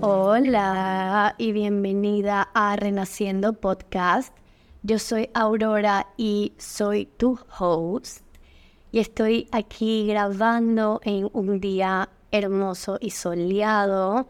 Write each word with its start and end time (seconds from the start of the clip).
Hola 0.00 1.34
y 1.36 1.52
bienvenida 1.52 2.48
a 2.54 2.74
Renaciendo 2.76 3.52
Podcast. 3.52 4.34
Yo 4.82 4.98
soy 4.98 5.28
Aurora 5.34 6.06
y 6.16 6.54
soy 6.56 7.04
tu 7.04 7.38
host. 7.58 8.24
Y 8.92 9.00
estoy 9.00 9.46
aquí 9.52 10.06
grabando 10.06 11.02
en 11.04 11.28
un 11.34 11.60
día 11.60 12.08
hermoso 12.30 12.96
y 12.98 13.10
soleado 13.10 14.26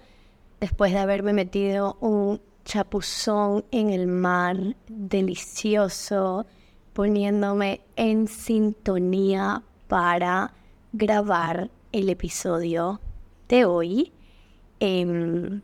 después 0.59 0.93
de 0.93 0.99
haberme 0.99 1.35
metido 1.35 1.99
un 2.01 2.41
chapuzón 2.65 3.65
en 3.71 3.91
el 3.91 4.09
mar 4.09 4.57
delicioso, 4.89 6.47
poniéndome 6.95 7.83
en 7.95 8.27
sintonía 8.27 9.63
para 9.87 10.53
grabar 10.97 11.71
el 11.91 12.09
episodio 12.09 13.01
de 13.49 13.65
hoy. 13.65 14.13
Em, 14.79 15.61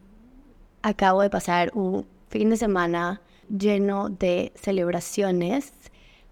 acabo 0.82 1.22
de 1.22 1.30
pasar 1.30 1.70
un 1.72 2.04
fin 2.28 2.50
de 2.50 2.56
semana 2.56 3.22
lleno 3.48 4.08
de 4.08 4.52
celebraciones. 4.56 5.72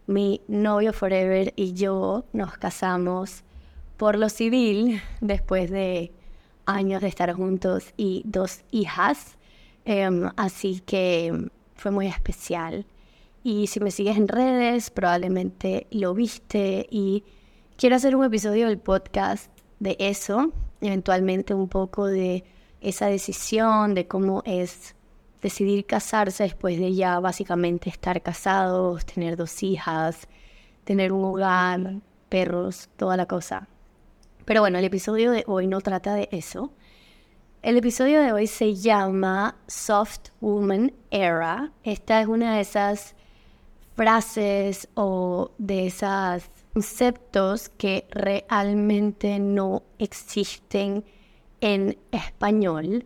Mi 0.08 0.40
novio 0.48 0.92
Forever 0.92 1.52
y 1.54 1.74
yo 1.74 2.24
nos 2.32 2.58
casamos 2.58 3.44
por 3.96 4.18
lo 4.18 4.28
civil 4.28 5.00
después 5.20 5.70
de 5.70 6.10
años 6.66 7.00
de 7.00 7.06
estar 7.06 7.32
juntos 7.34 7.94
y 7.96 8.22
dos 8.24 8.62
hijas. 8.72 9.38
Em, 9.84 10.28
así 10.36 10.80
que 10.80 11.50
fue 11.76 11.92
muy 11.92 12.08
especial. 12.08 12.84
Y 13.44 13.68
si 13.68 13.78
me 13.78 13.92
sigues 13.92 14.16
en 14.16 14.26
redes, 14.26 14.90
probablemente 14.90 15.86
lo 15.92 16.14
viste. 16.14 16.88
Y 16.90 17.22
quiero 17.78 17.94
hacer 17.94 18.16
un 18.16 18.24
episodio 18.24 18.66
del 18.66 18.78
podcast 18.78 19.52
de 19.78 19.96
eso, 20.00 20.52
eventualmente 20.80 21.54
un 21.54 21.68
poco 21.68 22.06
de 22.06 22.42
esa 22.80 23.06
decisión, 23.06 23.94
de 23.94 24.08
cómo 24.08 24.42
es 24.44 24.96
decidir 25.40 25.86
casarse 25.86 26.42
después 26.42 26.76
de 26.80 26.92
ya 26.92 27.20
básicamente 27.20 27.88
estar 27.88 28.20
casados, 28.20 29.06
tener 29.06 29.36
dos 29.36 29.62
hijas, 29.62 30.26
tener 30.82 31.12
un 31.12 31.24
hogar, 31.24 32.00
perros, 32.28 32.88
toda 32.96 33.16
la 33.16 33.26
cosa. 33.26 33.68
Pero 34.44 34.60
bueno, 34.60 34.78
el 34.78 34.84
episodio 34.84 35.30
de 35.30 35.44
hoy 35.46 35.68
no 35.68 35.80
trata 35.80 36.14
de 36.14 36.28
eso. 36.32 36.72
El 37.62 37.76
episodio 37.76 38.20
de 38.20 38.32
hoy 38.32 38.48
se 38.48 38.74
llama 38.74 39.54
Soft 39.68 40.30
Woman 40.40 40.92
Era. 41.12 41.70
Esta 41.84 42.20
es 42.20 42.26
una 42.26 42.56
de 42.56 42.62
esas 42.62 43.14
frases 43.94 44.88
o 44.94 45.52
de 45.58 45.86
esos 45.86 46.57
conceptos 46.78 47.70
que 47.70 48.06
realmente 48.12 49.40
no 49.40 49.82
existen 49.98 51.04
en 51.60 51.98
español, 52.12 53.04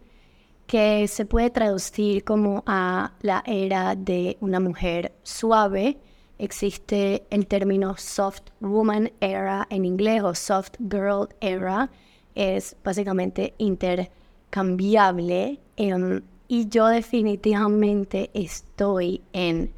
que 0.66 1.08
se 1.08 1.24
puede 1.24 1.48
traducir 1.48 2.22
como 2.22 2.62
a 2.66 3.14
la 3.22 3.42
era 3.46 3.96
de 3.96 4.36
una 4.40 4.60
mujer 4.60 5.14
suave, 5.22 5.96
existe 6.38 7.24
el 7.30 7.46
término 7.46 7.96
soft 7.96 8.50
woman 8.60 9.10
era 9.20 9.66
en 9.70 9.86
inglés 9.86 10.22
o 10.22 10.34
soft 10.34 10.74
girl 10.78 11.30
era, 11.40 11.90
es 12.34 12.76
básicamente 12.84 13.54
intercambiable. 13.56 15.60
Em, 15.78 16.20
y 16.46 16.68
yo 16.68 16.88
definitivamente 16.88 18.30
estoy 18.34 19.22
en 19.32 19.72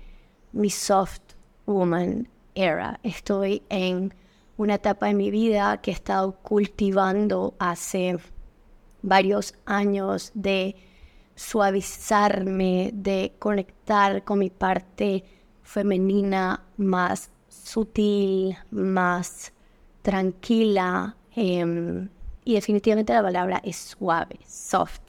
mi 0.53 0.69
soft 0.69 1.23
woman 1.65 2.29
era. 2.55 3.01
Estoy 3.03 3.63
en 3.69 4.15
una 4.57 4.75
etapa 4.75 5.07
de 5.07 5.15
mi 5.15 5.31
vida 5.31 5.81
que 5.81 5.91
he 5.91 5.95
estado 5.95 6.33
cultivando 6.43 7.55
hace 7.59 8.19
varios 9.03 9.55
años 9.67 10.31
de 10.35 10.77
suavizarme, 11.35 12.91
de 12.95 13.35
conectar 13.39 14.25
con 14.25 14.39
mi 14.39 14.51
parte 14.51 15.25
femenina 15.63 16.65
más 16.77 17.31
sutil, 17.49 18.57
más 18.71 19.53
tranquila. 20.03 21.17
Em, 21.35 22.09
y 22.45 22.55
definitivamente 22.55 23.13
la 23.13 23.23
palabra 23.23 23.61
es 23.65 23.77
suave, 23.77 24.39
soft. 24.47 25.01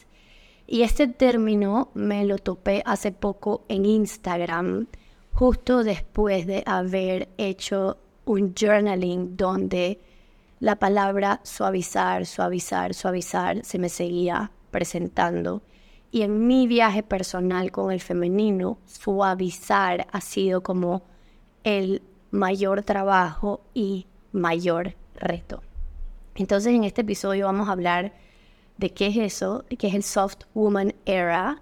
Y 0.68 0.82
este 0.82 1.08
término 1.08 1.92
me 1.94 2.26
lo 2.26 2.38
topé 2.40 2.82
hace 2.86 3.12
poco 3.12 3.66
en 3.68 3.86
Instagram, 3.86 4.88
justo 5.36 5.84
después 5.84 6.48
de 6.48 6.64
haber 6.66 7.28
hecho 7.38 7.98
un 8.24 8.56
journaling 8.56 9.36
donde 9.36 10.00
la 10.62 10.78
palabra 10.78 11.42
suavizar, 11.44 12.26
suavizar, 12.26 12.94
suavizar 12.94 13.64
se 13.66 13.78
me 13.78 13.90
seguía 13.90 14.52
presentando. 14.72 15.62
Y 16.10 16.22
en 16.22 16.48
mi 16.48 16.68
viaje 16.68 17.04
personal 17.04 17.74
con 17.74 17.92
el 17.92 18.00
femenino, 18.00 18.78
suavizar 18.86 20.08
ha 20.10 20.22
sido 20.22 20.64
como 20.64 21.04
el 21.66 22.02
mayor 22.32 22.84
trabajo 22.84 23.62
y 23.74 24.08
mayor 24.32 24.96
reto. 25.16 25.62
Entonces 26.36 26.74
en 26.74 26.86
este 26.86 27.02
episodio 27.02 27.48
vamos 27.48 27.68
a 27.68 27.74
hablar 27.74 28.14
de 28.78 28.94
qué 28.94 29.08
es 29.08 29.18
eso, 29.18 29.66
qué 29.78 29.88
es 29.88 29.96
el 29.96 30.04
Soft 30.04 30.46
Woman 30.54 30.96
Era, 31.06 31.62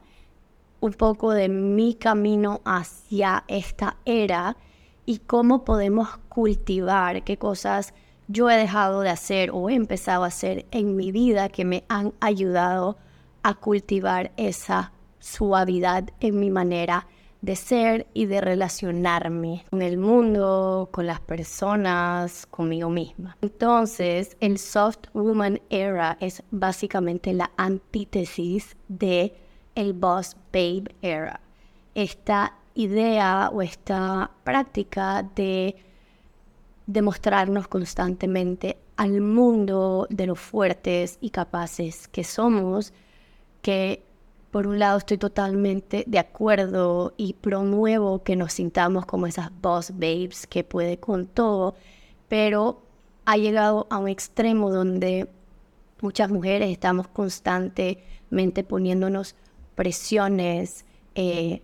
un 0.84 0.92
poco 0.92 1.32
de 1.32 1.48
mi 1.48 1.94
camino 1.94 2.60
hacia 2.66 3.46
esta 3.48 3.96
era 4.04 4.58
y 5.06 5.20
cómo 5.20 5.64
podemos 5.64 6.18
cultivar, 6.28 7.24
qué 7.24 7.38
cosas 7.38 7.94
yo 8.28 8.50
he 8.50 8.58
dejado 8.58 9.00
de 9.00 9.10
hacer 9.10 9.52
o 9.54 9.70
he 9.70 9.76
empezado 9.76 10.26
a 10.26 10.28
hacer 10.28 10.66
en 10.72 10.98
mi 10.98 11.14
vida 11.14 11.48
que 11.48 11.64
me 11.64 11.86
han 11.88 12.14
ayudado 12.20 12.98
a 13.44 13.54
cultivar 13.54 14.34
esa 14.36 14.92
suavidad 15.20 16.10
en 16.20 16.42
mi 16.42 16.50
manera 16.50 17.08
de 17.40 17.56
ser 17.56 18.08
y 18.14 18.26
de 18.26 18.42
relacionarme 18.42 19.64
con 19.70 19.82
el 19.82 19.98
mundo, 19.98 20.90
con 20.92 21.08
las 21.08 21.22
personas, 21.22 22.46
conmigo 22.46 22.90
misma. 22.90 23.38
Entonces, 23.42 24.36
el 24.42 24.58
soft 24.58 25.08
woman 25.14 25.62
era 25.70 26.18
es 26.20 26.44
básicamente 26.52 27.32
la 27.32 27.52
antítesis 27.56 28.76
de 28.90 29.34
el 29.76 29.94
boss 29.94 30.36
babe 30.52 30.96
era. 31.02 31.40
Esta 31.96 32.54
idea 32.76 33.50
o 33.54 33.62
esta 33.62 34.32
práctica 34.44 35.24
de 35.36 35.76
demostrarnos 36.88 37.68
constantemente 37.68 38.78
al 38.98 39.22
mundo 39.22 40.08
de 40.10 40.28
lo 40.28 40.36
fuertes 40.36 41.18
y 41.22 41.30
capaces 41.30 42.08
que 42.08 42.24
somos, 42.24 42.94
que 43.62 44.04
por 44.52 44.68
un 44.68 44.78
lado 44.78 45.00
estoy 45.00 45.18
totalmente 45.18 46.04
de 46.06 46.20
acuerdo 46.20 47.14
y 47.18 47.34
promuevo 47.34 48.24
que 48.24 48.36
nos 48.36 48.54
sintamos 48.54 49.06
como 49.06 49.26
esas 49.26 49.50
boss 49.62 49.92
babes 49.92 50.46
que 50.48 50.64
puede 50.64 51.00
con 51.00 51.26
todo, 51.26 51.76
pero 52.28 52.84
ha 53.26 53.38
llegado 53.38 53.88
a 53.90 53.98
un 53.98 54.10
extremo 54.10 54.70
donde 54.70 55.28
muchas 56.02 56.30
mujeres 56.30 56.70
estamos 56.70 57.08
constantemente 57.08 58.64
poniéndonos 58.64 59.36
presiones, 59.76 60.86
eh, 61.16 61.62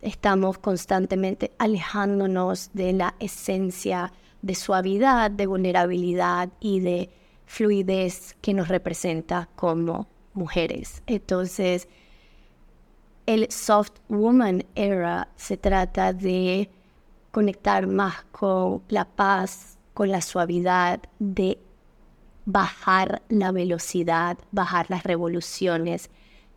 estamos 0.00 0.58
constantemente 0.58 1.52
alejándonos 1.58 2.70
de 2.72 2.92
la 2.92 3.14
esencia 3.18 4.12
de 4.42 4.54
suavidad, 4.54 5.30
de 5.30 5.46
vulnerabilidad 5.46 6.50
y 6.60 6.80
de 6.80 7.10
fluidez 7.46 8.36
que 8.40 8.54
nos 8.54 8.68
representa 8.68 9.48
como 9.56 10.06
mujeres. 10.34 11.02
Entonces, 11.06 11.88
el 13.26 13.50
soft 13.50 13.92
woman 14.08 14.64
era 14.74 15.28
se 15.36 15.56
trata 15.56 16.12
de 16.12 16.70
conectar 17.32 17.86
más 17.86 18.24
con 18.30 18.82
la 18.88 19.04
paz, 19.04 19.78
con 19.94 20.10
la 20.10 20.20
suavidad, 20.20 21.00
de 21.18 21.58
bajar 22.44 23.22
la 23.28 23.50
velocidad, 23.50 24.38
bajar 24.52 24.86
las 24.88 25.02
revoluciones, 25.02 26.10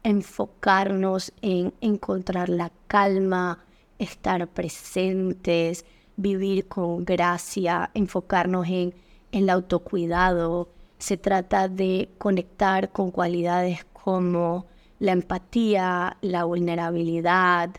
enfocarnos 0.04 1.34
en 1.42 1.74
encontrar 1.82 2.50
la 2.50 2.72
calma, 2.88 3.66
estar 3.98 4.48
presentes, 4.48 5.86
vivir 6.16 6.68
con 6.68 7.06
gracia, 7.06 7.92
enfocarnos 7.94 8.68
en, 8.68 8.94
el 9.32 9.50
autocuidado. 9.50 10.70
Se 10.98 11.16
trata 11.16 11.68
de 11.68 12.10
conectar 12.18 12.92
con 12.92 13.12
cualidades 13.12 13.86
como 13.94 14.66
la 14.98 15.12
empatía, 15.12 16.18
la 16.22 16.46
vulnerabilidad, 16.46 17.70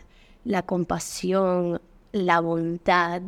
la 0.45 0.61
compasión, 0.63 1.81
la 2.13 2.39
bondad. 2.39 3.21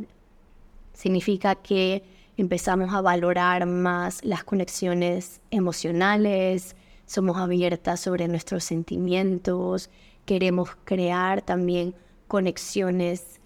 Significa 0.93 1.55
que 1.55 2.03
empezamos 2.37 2.93
a 2.93 3.01
valorar 3.01 3.65
más 3.65 4.23
las 4.23 4.43
conexiones 4.43 5.41
emocionales, 5.51 6.75
somos 7.05 7.37
abiertas 7.37 7.99
sobre 7.99 8.27
nuestros 8.27 8.63
sentimientos, 8.63 9.89
queremos 10.25 10.69
crear 10.83 11.41
también 11.41 11.95
conexiones 12.27 13.39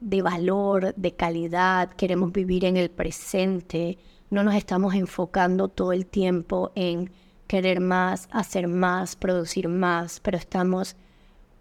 de 0.00 0.22
valor, 0.22 0.94
de 0.96 1.14
calidad, 1.14 1.90
queremos 1.90 2.32
vivir 2.32 2.64
en 2.64 2.76
el 2.76 2.90
presente, 2.90 3.98
no 4.30 4.42
nos 4.42 4.54
estamos 4.54 4.94
enfocando 4.94 5.68
todo 5.68 5.92
el 5.92 6.06
tiempo 6.06 6.72
en 6.74 7.10
querer 7.46 7.80
más, 7.80 8.28
hacer 8.32 8.68
más, 8.68 9.16
producir 9.16 9.68
más, 9.68 10.20
pero 10.20 10.36
estamos 10.36 10.96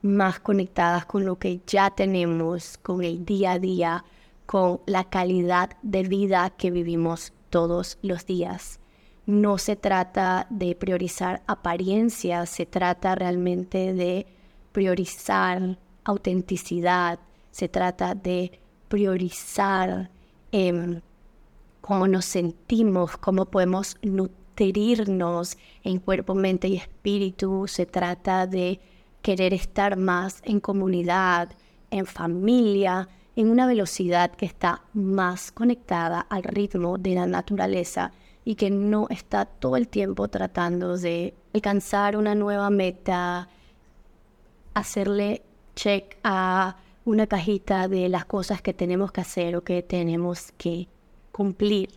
más 0.02 0.40
conectadas 0.40 1.06
con 1.06 1.26
lo 1.26 1.40
que 1.40 1.62
ya 1.66 1.92
tenemos, 1.92 2.78
con 2.78 3.04
el 3.04 3.26
día 3.26 3.54
a 3.54 3.60
día, 3.60 4.06
con 4.46 4.82
la 4.86 5.06
calidad 5.06 5.72
de 5.82 6.04
vida 6.04 6.50
que 6.50 6.72
vivimos 6.72 7.32
todos 7.50 7.98
los 8.02 8.26
días. 8.26 8.80
No 9.26 9.58
se 9.58 9.78
trata 9.78 10.48
de 10.50 10.76
priorizar 10.76 11.44
apariencias, 11.48 12.50
se 12.50 12.66
trata 12.66 13.16
realmente 13.16 13.94
de 13.94 14.28
priorizar 14.74 15.78
autenticidad, 16.04 17.20
se 17.50 17.70
trata 17.70 18.16
de 18.16 18.60
priorizar 18.90 20.10
em, 20.52 21.00
cómo 21.80 22.06
nos 22.08 22.26
sentimos, 22.26 23.16
cómo 23.16 23.46
podemos 23.46 23.98
nutrirnos 24.02 25.58
en 25.84 26.00
cuerpo, 26.00 26.36
mente 26.36 26.68
y 26.68 26.76
espíritu. 26.76 27.66
Se 27.68 27.86
trata 27.86 28.46
de 28.46 28.82
querer 29.22 29.54
estar 29.54 29.96
más 29.96 30.42
en 30.44 30.60
comunidad, 30.60 31.50
en 31.92 32.06
familia, 32.06 33.08
en 33.38 33.50
una 33.50 33.68
velocidad 33.68 34.32
que 34.32 34.46
está 34.46 34.84
más 34.94 35.54
conectada 35.54 36.20
al 36.20 36.44
ritmo 36.44 36.98
de 36.98 37.16
la 37.16 37.26
naturaleza 37.26 38.12
y 38.46 38.56
que 38.56 38.70
no 38.70 39.08
está 39.10 39.46
todo 39.46 39.78
el 39.78 39.88
tiempo 39.88 40.28
tratando 40.28 40.98
de 40.98 41.34
alcanzar 41.54 42.18
una 42.18 42.36
nueva 42.36 42.70
meta, 42.70 43.48
hacerle 44.74 45.44
check 45.76 46.18
a 46.24 46.78
una 47.06 47.28
cajita 47.28 47.88
de 47.88 48.10
las 48.10 48.26
cosas 48.26 48.62
que 48.62 48.74
tenemos 48.74 49.12
que 49.12 49.22
hacer 49.22 49.56
o 49.56 49.64
que 49.64 49.82
tenemos 49.82 50.52
que 50.58 50.88
cumplir. 51.32 51.90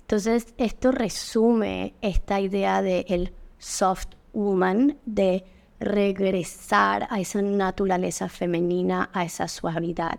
Entonces, 0.00 0.54
esto 0.56 0.92
resume 0.92 1.94
esta 2.00 2.40
idea 2.40 2.80
de 2.80 3.04
el 3.08 3.32
soft 3.58 4.08
woman, 4.32 4.96
de 5.04 5.44
regresar 5.80 7.06
a 7.10 7.20
esa 7.20 7.42
naturaleza 7.42 8.28
femenina, 8.28 9.10
a 9.12 9.24
esa 9.24 9.48
suavidad. 9.48 10.18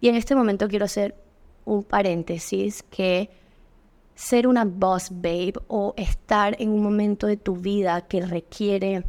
Y 0.00 0.08
en 0.08 0.16
este 0.16 0.34
momento 0.34 0.68
quiero 0.68 0.84
hacer 0.84 1.14
un 1.64 1.84
paréntesis 1.84 2.82
que 2.82 3.30
ser 4.14 4.46
una 4.46 4.64
boss 4.64 5.10
babe 5.10 5.54
o 5.68 5.94
estar 5.96 6.56
en 6.60 6.70
un 6.70 6.82
momento 6.82 7.26
de 7.26 7.36
tu 7.36 7.56
vida 7.56 8.02
que 8.02 8.24
requiere 8.24 9.04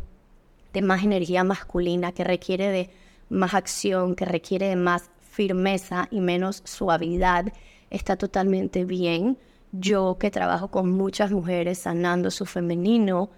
de 0.74 0.82
más 0.82 1.04
energía 1.04 1.44
masculina, 1.44 2.12
que 2.12 2.24
requiere 2.24 2.70
de 2.70 2.90
más 3.30 3.54
acción, 3.54 4.16
que 4.16 4.26
requiere 4.26 4.68
de 4.68 4.76
más 4.76 5.10
firmeza 5.22 6.08
y 6.12 6.22
menos 6.22 6.62
suavidad, 6.66 7.54
está 7.90 8.16
totalmente 8.18 8.86
bien. 8.86 9.38
Yo 9.72 10.18
que 10.20 10.32
trabajo 10.32 10.70
con 10.70 10.92
muchas 10.92 11.32
mujeres 11.32 11.80
sanando 11.80 12.32
su 12.32 12.46
femenino, 12.46 13.30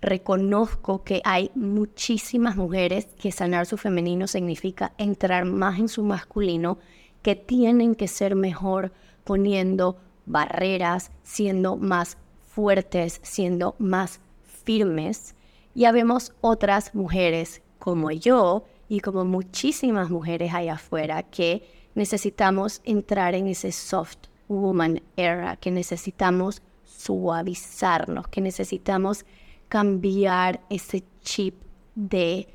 reconozco 0.00 1.02
que 1.02 1.22
hay 1.24 1.50
muchísimas 1.54 2.56
mujeres 2.56 3.06
que 3.18 3.32
sanar 3.32 3.66
su 3.66 3.76
femenino 3.76 4.26
significa 4.26 4.92
entrar 4.98 5.44
más 5.44 5.78
en 5.78 5.88
su 5.88 6.02
masculino 6.02 6.78
que 7.22 7.36
tienen 7.36 7.94
que 7.94 8.08
ser 8.08 8.34
mejor 8.34 8.92
poniendo 9.24 9.96
barreras, 10.26 11.10
siendo 11.22 11.76
más 11.76 12.16
fuertes, 12.54 13.20
siendo 13.22 13.74
más 13.78 14.20
firmes. 14.64 15.34
Ya 15.74 15.92
vemos 15.92 16.32
otras 16.40 16.94
mujeres 16.94 17.62
como 17.78 18.10
yo 18.10 18.64
y 18.88 19.00
como 19.00 19.24
muchísimas 19.24 20.10
mujeres 20.10 20.54
allá 20.54 20.74
afuera 20.74 21.22
que 21.22 21.62
necesitamos 21.94 22.80
entrar 22.84 23.34
en 23.34 23.48
ese 23.48 23.72
soft 23.72 24.18
woman 24.48 25.02
era, 25.16 25.56
que 25.56 25.70
necesitamos 25.70 26.62
suavizarnos, 26.84 28.28
que 28.28 28.40
necesitamos 28.40 29.24
cambiar 29.68 30.60
ese 30.70 31.04
chip 31.22 31.56
de 31.94 32.48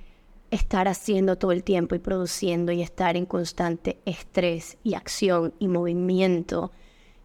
estar 0.51 0.87
haciendo 0.87 1.37
todo 1.37 1.51
el 1.51 1.63
tiempo 1.63 1.95
y 1.95 1.99
produciendo 1.99 2.71
y 2.71 2.81
estar 2.81 3.17
en 3.17 3.25
constante 3.25 3.99
estrés 4.05 4.77
y 4.83 4.95
acción 4.95 5.53
y 5.59 5.67
movimiento 5.67 6.71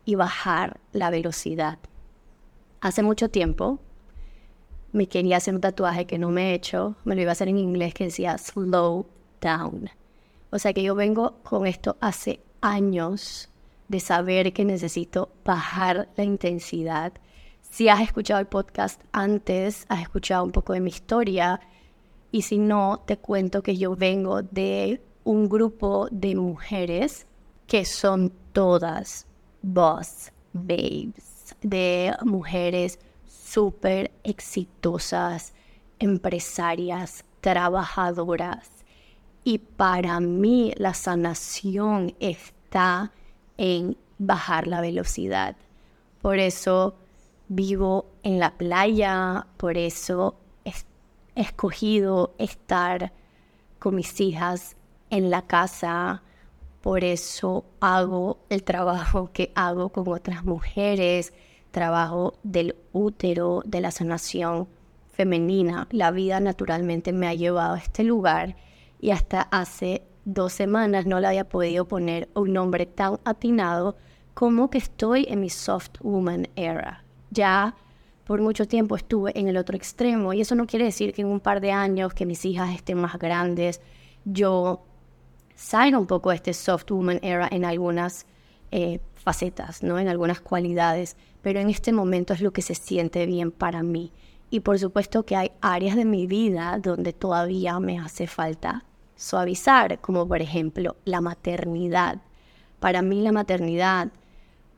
y 0.05 0.15
bajar 0.15 0.81
la 0.93 1.11
velocidad. 1.11 1.79
Hace 2.81 3.03
mucho 3.03 3.31
tiempo 3.31 3.79
me 4.93 5.09
quería 5.09 5.39
hacer 5.39 5.55
un 5.55 5.61
tatuaje 5.61 6.07
que 6.07 6.19
no 6.19 6.31
me 6.31 6.51
he 6.51 6.55
hecho, 6.55 6.95
me 7.05 7.15
lo 7.15 7.23
iba 7.23 7.31
a 7.31 7.33
hacer 7.33 7.49
en 7.49 7.59
inglés 7.59 7.95
que 7.95 8.05
decía 8.05 8.39
slow 8.39 9.07
down. 9.41 9.91
O 10.51 10.59
sea 10.59 10.73
que 10.73 10.83
yo 10.83 10.95
vengo 10.95 11.39
con 11.43 11.67
esto 11.67 11.97
hace 12.01 12.41
años 12.61 13.49
de 13.89 14.01
saber 14.01 14.53
que 14.53 14.65
necesito 14.65 15.31
bajar 15.45 16.09
la 16.17 16.25
intensidad. 16.25 17.13
Si 17.61 17.89
has 17.89 18.01
escuchado 18.03 18.41
el 18.41 18.47
podcast 18.47 19.03
antes, 19.13 19.85
has 19.89 20.03
escuchado 20.03 20.45
un 20.45 20.53
poco 20.53 20.75
de 20.75 20.81
mi 20.81 20.91
historia, 20.91 21.61
y 22.31 22.43
si 22.43 22.59
no, 22.59 23.03
te 23.07 23.17
cuento 23.17 23.63
que 23.63 23.77
yo 23.77 23.97
vengo 23.97 24.43
de 24.43 25.01
un 25.25 25.49
grupo 25.49 26.09
de 26.11 26.35
mujeres 26.35 27.27
que 27.67 27.85
son 27.85 28.33
todas 28.53 29.27
boss 29.65 30.31
babes, 30.53 31.57
de 31.63 32.15
mujeres 32.23 32.99
súper 33.27 34.11
exitosas, 34.23 35.55
empresarias, 35.99 37.25
trabajadoras. 37.41 38.71
Y 39.43 39.59
para 39.59 40.21
mí 40.21 40.73
la 40.77 40.95
sanación 40.95 42.15
está 42.21 43.13
en 43.57 43.97
bajar 44.19 44.67
la 44.67 44.81
velocidad. 44.81 45.57
Por 46.23 46.39
eso 46.39 46.95
vivo 47.49 48.07
en 48.23 48.39
la 48.39 48.57
playa, 48.57 49.47
por 49.57 49.77
eso 49.77 50.37
escogido 51.35 52.33
estar 52.39 53.13
con 53.79 53.97
mis 53.97 54.21
hijas 54.21 54.77
en 55.11 55.31
la 55.31 55.43
casa, 55.43 56.23
por 56.85 57.03
eso 57.03 57.65
hago 57.81 58.41
el 58.51 58.63
trabajo 58.63 59.31
que 59.33 59.53
hago 59.55 59.89
con 59.89 60.07
otras 60.07 60.45
mujeres, 60.45 61.33
trabajo 61.71 62.35
del 62.43 62.77
útero, 62.93 63.63
de 63.65 63.81
la 63.81 63.91
sanación 63.91 64.69
femenina. 65.11 65.89
La 65.93 66.11
vida 66.11 66.41
naturalmente 66.41 67.15
me 67.15 67.27
ha 67.27 67.33
llevado 67.33 67.77
a 67.77 67.79
este 67.79 68.05
lugar 68.05 68.57
y 69.01 69.13
hasta 69.13 69.41
hace 69.41 70.03
dos 70.27 70.53
semanas 70.53 71.07
no 71.07 71.21
le 71.21 71.27
había 71.27 71.49
podido 71.49 71.89
poner 71.89 72.29
un 72.35 72.53
nombre 72.53 72.85
tan 72.85 73.19
atinado 73.25 73.97
como 74.35 74.69
que 74.69 74.77
estoy 74.77 75.25
en 75.31 75.41
mi 75.41 75.49
soft 75.49 75.93
woman 76.03 76.49
era. 76.55 77.03
Ya 77.31 77.77
por 78.25 78.43
mucho 78.43 78.69
tiempo 78.69 78.95
estuve 78.95 79.33
en 79.41 79.49
el 79.49 79.57
otro 79.57 79.75
extremo 79.75 80.35
y 80.35 80.43
eso 80.43 80.55
no 80.55 80.67
quiere 80.67 80.85
decir 80.85 81.15
que 81.15 81.23
en 81.23 81.29
un 81.29 81.41
par 81.41 81.63
de 81.63 81.73
años 81.73 82.13
que 82.13 82.27
mis 82.27 82.45
hijas 82.45 82.75
estén 82.75 82.99
más 82.99 83.19
grandes, 83.19 83.81
yo 84.27 84.85
salga 85.55 85.99
un 85.99 86.07
poco 86.07 86.33
este 86.33 86.55
soft 86.55 86.91
woman 86.91 87.21
era 87.23 87.49
en 87.51 87.65
algunas 87.65 88.27
eh, 88.71 89.01
facetas, 89.15 89.83
¿no? 89.83 89.99
en 89.99 90.09
algunas 90.09 90.41
cualidades, 90.41 91.17
pero 91.43 91.61
en 91.61 91.71
este 91.71 91.93
momento 91.93 92.33
es 92.33 92.41
lo 92.41 92.53
que 92.53 92.63
se 92.63 92.75
siente 92.75 93.27
bien 93.27 93.51
para 93.51 93.83
mí. 93.83 94.13
Y 94.51 94.61
por 94.61 94.79
supuesto 94.79 95.25
que 95.25 95.37
hay 95.37 95.53
áreas 95.61 95.97
de 95.97 96.05
mi 96.05 96.27
vida 96.27 96.79
donde 96.81 97.13
todavía 97.13 97.81
me 97.81 97.99
hace 97.99 98.27
falta 98.27 98.85
suavizar, 99.17 100.01
como 100.01 100.27
por 100.29 100.43
ejemplo 100.43 100.97
la 101.05 101.21
maternidad. 101.21 102.21
Para 102.81 103.03
mí 103.03 103.23
la 103.23 103.33
maternidad 103.33 104.11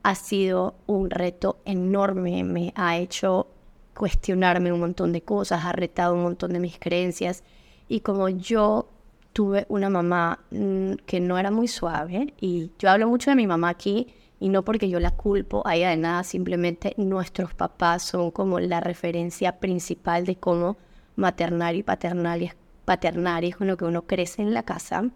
ha 0.02 0.14
sido 0.14 0.76
un 0.87 1.11
reto 1.11 1.59
enorme, 1.64 2.45
me 2.45 2.73
ha 2.76 2.97
hecho 2.97 3.49
cuestionarme 3.95 4.73
un 4.73 4.80
montón 4.80 5.12
de 5.12 5.23
cosas, 5.23 5.64
ha 5.64 5.73
retado 5.73 6.14
un 6.14 6.23
montón 6.23 6.52
de 6.52 6.61
mis 6.61 6.78
creencias 6.78 7.42
y 7.88 8.00
como 8.00 8.28
yo 8.28 8.88
tuve 9.37 9.66
una 9.69 9.90
mamá 9.90 10.38
mm, 10.50 10.93
que 11.05 11.21
no 11.21 11.37
era 11.37 11.50
muy 11.50 11.69
suave 11.69 12.33
y 12.40 12.71
yo 12.78 12.88
hablo 12.88 13.07
mucho 13.07 13.28
de 13.28 13.37
mi 13.37 13.47
mamá 13.47 13.69
aquí 13.69 14.07
y 14.40 14.49
no 14.49 14.64
porque 14.64 14.88
yo 14.88 14.99
la 14.99 15.11
culpo 15.11 15.62
a 15.66 15.76
ella 15.76 15.90
de 15.90 15.99
nada, 15.99 16.25
simplemente 16.25 16.95
nuestros 16.97 17.52
papás 17.52 18.02
son 18.02 18.31
como 18.31 18.61
la 18.61 18.81
referencia 18.81 19.59
principal 19.59 20.25
de 20.25 20.37
cómo 20.37 20.78
maternar 21.16 21.75
y 21.75 21.83
paternar 21.83 22.40
y 22.40 22.50
paternar 22.87 23.45
es 23.45 23.57
con 23.57 23.66
lo 23.66 23.76
que 23.76 23.85
uno 23.85 24.07
crece 24.07 24.40
en 24.40 24.55
la 24.55 24.62
casa. 24.62 25.11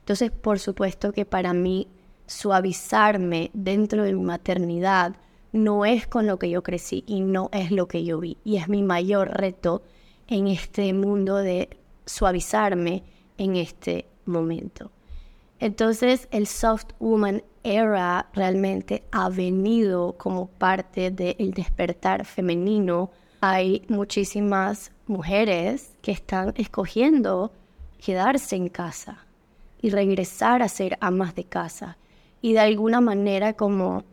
Entonces, 0.00 0.32
por 0.32 0.58
supuesto 0.58 1.12
que 1.12 1.24
para 1.24 1.52
mí 1.52 1.86
suavizarme 2.26 3.52
dentro 3.54 4.02
de 4.02 4.12
mi 4.12 4.24
maternidad 4.24 5.14
no 5.52 5.84
es 5.84 6.08
con 6.08 6.26
lo 6.26 6.40
que 6.40 6.50
yo 6.50 6.64
crecí 6.64 7.04
y 7.06 7.20
no 7.20 7.48
es 7.52 7.70
lo 7.70 7.86
que 7.86 8.04
yo 8.04 8.18
vi. 8.18 8.38
Y 8.42 8.56
es 8.56 8.68
mi 8.68 8.82
mayor 8.82 9.28
reto 9.40 9.82
en 10.26 10.48
este 10.48 10.92
mundo 10.94 11.36
de 11.36 11.68
suavizarme 12.06 13.02
en 13.38 13.56
este 13.56 14.06
momento. 14.26 14.90
Entonces 15.60 16.28
el 16.30 16.46
soft 16.46 16.92
woman 16.98 17.42
era 17.62 18.28
realmente 18.34 19.04
ha 19.12 19.28
venido 19.30 20.14
como 20.18 20.48
parte 20.48 21.10
del 21.10 21.52
despertar 21.52 22.24
femenino. 22.24 23.10
Hay 23.40 23.84
muchísimas 23.88 24.92
mujeres 25.06 25.96
que 26.02 26.12
están 26.12 26.52
escogiendo 26.56 27.52
quedarse 27.98 28.56
en 28.56 28.68
casa 28.68 29.24
y 29.80 29.90
regresar 29.90 30.62
a 30.62 30.68
ser 30.68 30.98
amas 31.00 31.34
de 31.34 31.44
casa 31.44 31.96
y 32.42 32.52
de 32.52 32.60
alguna 32.60 33.00
manera 33.00 33.54
como 33.54 34.04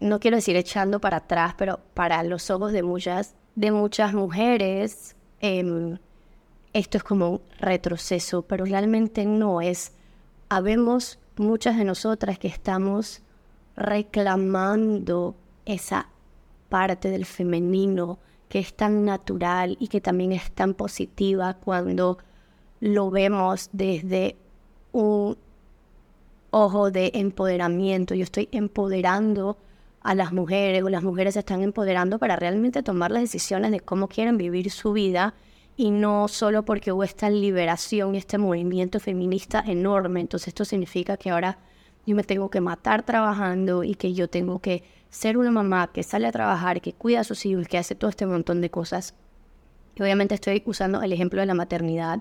no 0.00 0.18
quiero 0.18 0.36
decir 0.36 0.56
echando 0.56 1.00
para 1.00 1.18
atrás, 1.18 1.54
pero 1.56 1.80
para 1.94 2.22
los 2.22 2.50
ojos 2.50 2.72
de 2.72 2.82
muchas, 2.82 3.34
de 3.54 3.70
muchas 3.70 4.14
mujeres, 4.14 5.14
em, 5.40 5.98
esto 6.72 6.98
es 6.98 7.04
como 7.04 7.30
un 7.30 7.40
retroceso, 7.58 8.42
pero 8.42 8.64
realmente 8.64 9.24
no 9.24 9.60
es. 9.60 9.92
Habemos 10.48 11.18
muchas 11.36 11.76
de 11.76 11.84
nosotras 11.84 12.38
que 12.38 12.48
estamos 12.48 13.22
reclamando 13.76 15.34
esa 15.64 16.08
parte 16.68 17.10
del 17.10 17.24
femenino 17.24 18.18
que 18.48 18.58
es 18.58 18.74
tan 18.74 19.04
natural 19.04 19.76
y 19.80 19.88
que 19.88 20.00
también 20.00 20.32
es 20.32 20.50
tan 20.50 20.74
positiva 20.74 21.54
cuando 21.54 22.18
lo 22.80 23.10
vemos 23.10 23.70
desde 23.72 24.36
un 24.92 25.36
ojo 26.50 26.90
de 26.90 27.12
empoderamiento. 27.14 28.14
Yo 28.14 28.24
estoy 28.24 28.48
empoderando 28.50 29.56
a 30.02 30.14
las 30.14 30.32
mujeres 30.32 30.82
o 30.82 30.88
las 30.88 31.02
mujeres 31.02 31.34
se 31.34 31.40
están 31.40 31.62
empoderando 31.62 32.18
para 32.18 32.36
realmente 32.36 32.82
tomar 32.82 33.10
las 33.10 33.22
decisiones 33.22 33.70
de 33.70 33.80
cómo 33.80 34.08
quieren 34.08 34.36
vivir 34.36 34.70
su 34.70 34.92
vida 34.92 35.34
y 35.80 35.90
no 35.90 36.28
solo 36.28 36.62
porque 36.62 36.92
hubo 36.92 37.04
esta 37.04 37.30
liberación 37.30 38.14
este 38.14 38.36
movimiento 38.36 39.00
feminista 39.00 39.64
enorme. 39.66 40.20
Entonces 40.20 40.48
esto 40.48 40.66
significa 40.66 41.16
que 41.16 41.30
ahora 41.30 41.56
yo 42.04 42.14
me 42.14 42.22
tengo 42.22 42.50
que 42.50 42.60
matar 42.60 43.02
trabajando 43.02 43.82
y 43.82 43.94
que 43.94 44.12
yo 44.12 44.28
tengo 44.28 44.58
que 44.58 44.84
ser 45.08 45.38
una 45.38 45.50
mamá 45.50 45.90
que 45.90 46.02
sale 46.02 46.26
a 46.26 46.32
trabajar, 46.32 46.82
que 46.82 46.92
cuida 46.92 47.20
a 47.20 47.24
sus 47.24 47.46
hijos, 47.46 47.66
que 47.66 47.78
hace 47.78 47.94
todo 47.94 48.10
este 48.10 48.26
montón 48.26 48.60
de 48.60 48.68
cosas. 48.68 49.14
Y 49.94 50.02
obviamente 50.02 50.34
estoy 50.34 50.62
usando 50.66 51.00
el 51.00 51.14
ejemplo 51.14 51.40
de 51.40 51.46
la 51.46 51.54
maternidad 51.54 52.20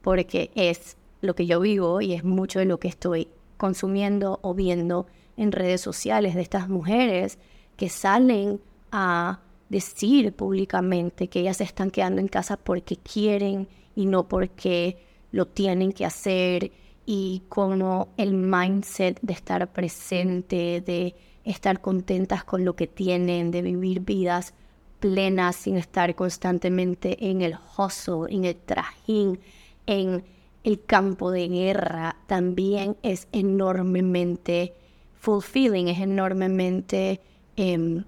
porque 0.00 0.50
es 0.54 0.96
lo 1.20 1.34
que 1.34 1.44
yo 1.44 1.60
vivo 1.60 2.00
y 2.00 2.14
es 2.14 2.24
mucho 2.24 2.58
de 2.58 2.64
lo 2.64 2.80
que 2.80 2.88
estoy 2.88 3.28
consumiendo 3.58 4.38
o 4.40 4.54
viendo 4.54 5.06
en 5.36 5.52
redes 5.52 5.82
sociales 5.82 6.34
de 6.34 6.40
estas 6.40 6.70
mujeres 6.70 7.38
que 7.76 7.90
salen 7.90 8.62
a 8.90 9.40
decir 9.74 10.32
públicamente 10.32 11.26
que 11.26 11.40
ellas 11.40 11.56
se 11.56 11.64
están 11.64 11.90
quedando 11.90 12.20
en 12.20 12.28
casa 12.28 12.56
porque 12.56 12.96
quieren 12.96 13.66
y 13.96 14.06
no 14.06 14.28
porque 14.28 14.98
lo 15.32 15.48
tienen 15.48 15.90
que 15.90 16.04
hacer 16.04 16.70
y 17.04 17.42
como 17.48 18.06
el 18.16 18.34
mindset 18.34 19.18
de 19.20 19.32
estar 19.32 19.72
presente, 19.72 20.80
de 20.80 21.16
estar 21.42 21.80
contentas 21.80 22.44
con 22.44 22.64
lo 22.64 22.76
que 22.76 22.86
tienen, 22.86 23.50
de 23.50 23.62
vivir 23.62 23.98
vidas 23.98 24.54
plenas 25.00 25.56
sin 25.56 25.76
estar 25.76 26.14
constantemente 26.14 27.28
en 27.28 27.42
el 27.42 27.56
hustle, 27.76 28.32
en 28.32 28.44
el 28.44 28.54
trajín, 28.54 29.40
en 29.86 30.22
el 30.62 30.84
campo 30.84 31.32
de 31.32 31.48
guerra, 31.48 32.16
también 32.28 32.96
es 33.02 33.26
enormemente 33.32 34.72
fulfilling, 35.18 35.88
es 35.88 35.98
enormemente 35.98 37.20
em, 37.56 38.04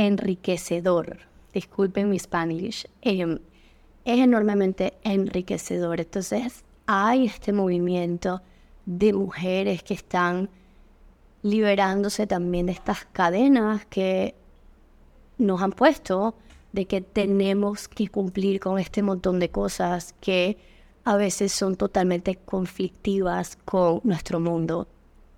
enriquecedor. 0.00 1.18
Disculpen 1.52 2.08
mi 2.08 2.18
Spanish. 2.18 2.86
Em, 3.02 3.38
es 4.04 4.18
enormemente 4.18 4.94
enriquecedor. 5.04 6.00
Entonces, 6.00 6.64
hay 6.86 7.26
este 7.26 7.52
movimiento 7.52 8.40
de 8.86 9.12
mujeres 9.12 9.82
que 9.82 9.94
están 9.94 10.48
liberándose 11.42 12.26
también 12.26 12.66
de 12.66 12.72
estas 12.72 13.04
cadenas 13.12 13.84
que 13.86 14.34
nos 15.38 15.60
han 15.62 15.72
puesto 15.72 16.34
de 16.72 16.86
que 16.86 17.00
tenemos 17.00 17.88
que 17.88 18.08
cumplir 18.08 18.60
con 18.60 18.78
este 18.78 19.02
montón 19.02 19.38
de 19.38 19.50
cosas 19.50 20.14
que 20.20 20.58
a 21.04 21.16
veces 21.16 21.52
son 21.52 21.76
totalmente 21.76 22.36
conflictivas 22.36 23.56
con 23.64 24.00
nuestro 24.04 24.40
mundo 24.40 24.86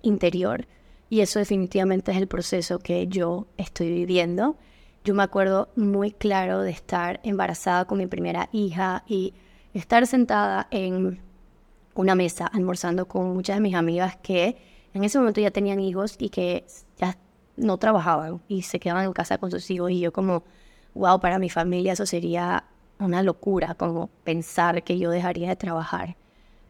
interior. 0.01 0.67
Y 1.13 1.21
eso 1.21 1.37
definitivamente 1.37 2.11
es 2.11 2.17
el 2.17 2.27
proceso 2.27 2.79
que 2.79 3.05
yo 3.05 3.45
estoy 3.57 3.87
viviendo. 3.93 4.57
Yo 5.03 5.13
me 5.13 5.21
acuerdo 5.21 5.69
muy 5.75 6.09
claro 6.09 6.61
de 6.61 6.71
estar 6.71 7.19
embarazada 7.23 7.85
con 7.85 7.99
mi 7.99 8.07
primera 8.07 8.49
hija 8.51 9.03
y 9.05 9.35
estar 9.75 10.07
sentada 10.07 10.67
en 10.71 11.21
una 11.93 12.15
mesa 12.15 12.47
almorzando 12.47 13.07
con 13.07 13.31
muchas 13.31 13.57
de 13.57 13.61
mis 13.61 13.75
amigas 13.75 14.17
que 14.23 14.57
en 14.95 15.03
ese 15.03 15.19
momento 15.19 15.39
ya 15.39 15.51
tenían 15.51 15.79
hijos 15.79 16.15
y 16.17 16.29
que 16.29 16.65
ya 16.97 17.15
no 17.57 17.77
trabajaban 17.77 18.41
y 18.47 18.63
se 18.63 18.79
quedaban 18.79 19.05
en 19.05 19.13
casa 19.13 19.37
con 19.37 19.51
sus 19.51 19.69
hijos 19.69 19.91
y 19.91 19.99
yo 19.99 20.11
como, 20.11 20.43
wow, 20.95 21.19
para 21.19 21.37
mi 21.37 21.51
familia 21.51 21.93
eso 21.93 22.07
sería 22.07 22.63
una 22.97 23.21
locura, 23.21 23.75
como 23.75 24.09
pensar 24.23 24.83
que 24.83 24.97
yo 24.97 25.11
dejaría 25.11 25.49
de 25.49 25.57
trabajar 25.57 26.15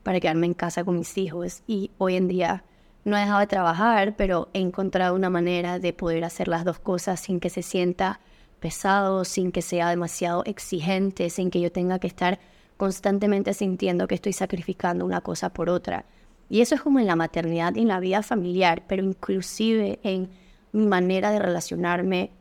para 0.04 0.20
quedarme 0.20 0.48
en 0.48 0.54
casa 0.54 0.84
con 0.84 0.98
mis 0.98 1.18
hijos 1.18 1.64
y 1.66 1.92
hoy 1.98 2.18
en 2.18 2.28
día 2.28 2.66
no 3.06 3.18
he 3.18 3.22
dejado 3.22 3.40
de 3.40 3.48
trabajar, 3.48 4.16
pero 4.16 4.50
he 4.54 4.60
encontrado 4.60 5.16
una 5.16 5.30
manera 5.30 5.80
de 5.80 5.94
poder 5.94 6.24
hacer 6.24 6.48
las 6.48 6.64
dos 6.64 6.80
cosas 6.80 7.20
sin 7.20 7.40
que 7.40 7.50
se 7.50 7.62
sienta 7.62 8.20
pesado, 8.60 9.26
sin 9.26 9.52
que 9.52 9.62
sea 9.62 9.90
demasiado 9.90 10.44
exigente, 10.46 11.30
sin 11.30 11.52
que 11.52 11.60
yo 11.60 11.72
tenga 11.72 12.00
que 12.00 12.08
estar 12.08 12.40
constantemente 12.78 13.54
sintiendo 13.54 14.08
que 14.08 14.16
estoy 14.16 14.34
sacrificando 14.34 15.06
una 15.06 15.22
cosa 15.22 15.50
por 15.50 15.70
otra. 15.70 16.06
Y 16.50 16.62
eso 16.62 16.76
es 16.76 16.82
como 16.82 17.00
en 17.00 17.08
la 17.08 17.16
maternidad 17.16 17.76
y 17.76 17.82
en 17.82 17.88
la 17.90 18.00
vida 18.00 18.24
familiar, 18.24 18.84
pero 18.88 19.04
inclusive 19.04 20.00
en 20.04 20.30
mi 20.72 20.86
manera 20.86 21.32
de 21.32 21.40
relacionarme 21.40 22.32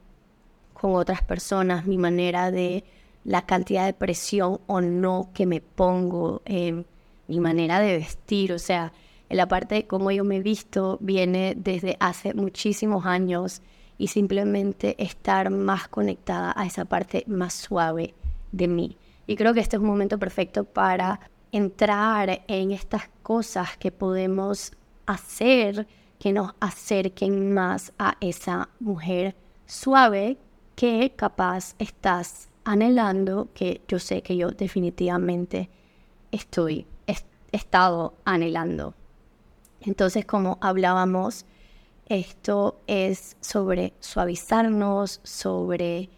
con 0.75 0.95
otras 0.95 1.23
personas, 1.23 1.87
mi 1.87 1.99
manera 1.99 2.51
de 2.51 2.85
la 3.25 3.47
cantidad 3.47 3.87
de 3.87 3.93
presión 3.93 4.61
o 4.67 4.81
no 4.81 5.31
que 5.33 5.47
me 5.47 5.61
pongo, 5.61 6.43
en 6.45 6.87
mi 7.29 7.41
manera 7.41 7.81
de 7.81 7.97
vestir, 7.97 8.53
o 8.53 8.59
sea, 8.59 8.93
la 9.35 9.49
parte 9.49 9.75
de 9.77 9.87
cómo 9.87 10.11
yo 10.11 10.25
me 10.25 10.37
he 10.37 10.41
visto 10.41 10.99
viene 11.01 11.55
desde 11.57 11.97
hace 12.01 12.35
muchísimos 12.35 13.07
años 13.07 13.63
y 13.99 14.09
simplemente 14.09 14.95
estar 15.03 15.51
más 15.51 15.89
conectada 15.89 16.53
a 16.57 16.67
esa 16.67 16.85
parte 16.85 17.25
más 17.27 17.55
suave 17.55 18.15
de 18.51 18.69
mí. 18.69 18.97
Y 19.27 19.37
creo 19.37 19.55
que 19.55 19.61
este 19.61 19.77
es 19.77 19.83
un 19.83 19.89
momento 19.89 20.19
perfecto 20.19 20.65
para 20.65 21.21
entrar 21.53 22.43
en 22.49 22.73
estas 22.73 23.09
cosas 23.23 23.77
que 23.77 23.93
podemos 23.93 24.73
hacer 25.07 25.87
que 26.19 26.33
nos 26.33 26.55
acerquen 26.61 27.53
más 27.53 27.93
a 27.99 28.17
esa 28.21 28.69
mujer 28.79 29.35
suave 29.67 30.39
que 30.77 31.13
capaz 31.17 31.75
estás 31.79 32.49
anhelando, 32.65 33.49
que 33.55 33.81
yo 33.89 33.99
sé 33.99 34.23
que 34.23 34.37
yo 34.37 34.51
definitivamente 34.51 35.69
estoy, 36.31 36.87
he 37.07 37.17
estado 37.51 38.15
anhelando. 38.25 38.95
Entonces, 39.85 40.25
como 40.25 40.59
hablábamos, 40.61 41.45
esto 42.07 42.81
es 42.87 43.37
sobre 43.41 43.95
suavizarnos, 44.01 45.21
sobre 45.23 46.11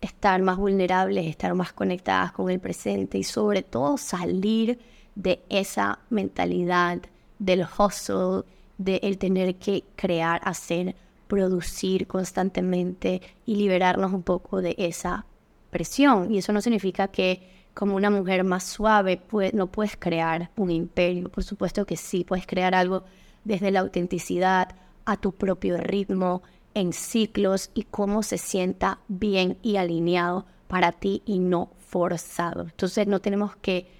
estar 0.00 0.42
más 0.42 0.56
vulnerables, 0.56 1.26
estar 1.26 1.54
más 1.54 1.72
conectadas 1.72 2.32
con 2.32 2.50
el 2.50 2.60
presente 2.60 3.18
y 3.18 3.24
sobre 3.24 3.62
todo 3.62 3.96
salir 3.96 4.78
de 5.14 5.42
esa 5.48 6.00
mentalidad 6.10 7.00
del 7.38 7.64
hustle, 7.64 8.42
de 8.78 8.98
tener 9.18 9.56
que 9.56 9.84
crear, 9.96 10.40
hacer, 10.44 10.96
producir 11.28 12.06
constantemente 12.06 13.22
y 13.46 13.56
liberarnos 13.56 14.12
un 14.12 14.22
poco 14.22 14.60
de 14.60 14.74
esa 14.78 15.24
presión. 15.70 16.32
Y 16.32 16.38
eso 16.38 16.52
no 16.52 16.60
significa 16.60 17.08
que 17.08 17.61
como 17.74 17.96
una 17.96 18.10
mujer 18.10 18.44
más 18.44 18.64
suave, 18.64 19.20
no 19.52 19.66
puedes 19.68 19.96
crear 19.96 20.50
un 20.56 20.70
imperio. 20.70 21.28
Por 21.30 21.44
supuesto 21.44 21.86
que 21.86 21.96
sí, 21.96 22.24
puedes 22.24 22.46
crear 22.46 22.74
algo 22.74 23.04
desde 23.44 23.70
la 23.70 23.80
autenticidad, 23.80 24.74
a 25.04 25.16
tu 25.16 25.32
propio 25.32 25.78
ritmo, 25.78 26.42
en 26.74 26.92
ciclos 26.92 27.70
y 27.74 27.82
cómo 27.84 28.22
se 28.22 28.38
sienta 28.38 28.98
bien 29.08 29.58
y 29.62 29.76
alineado 29.76 30.46
para 30.68 30.92
ti 30.92 31.22
y 31.26 31.38
no 31.38 31.70
forzado. 31.78 32.62
Entonces 32.62 33.06
no 33.06 33.20
tenemos 33.20 33.56
que 33.56 33.90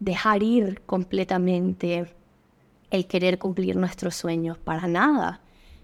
dejar 0.00 0.42
ir 0.42 0.82
completamente 0.82 2.12
el 2.90 3.06
querer 3.06 3.38
cumplir 3.38 3.76
nuestros 3.76 4.14
sueños 4.16 4.58
para 4.58 4.86
nada. 4.86 5.40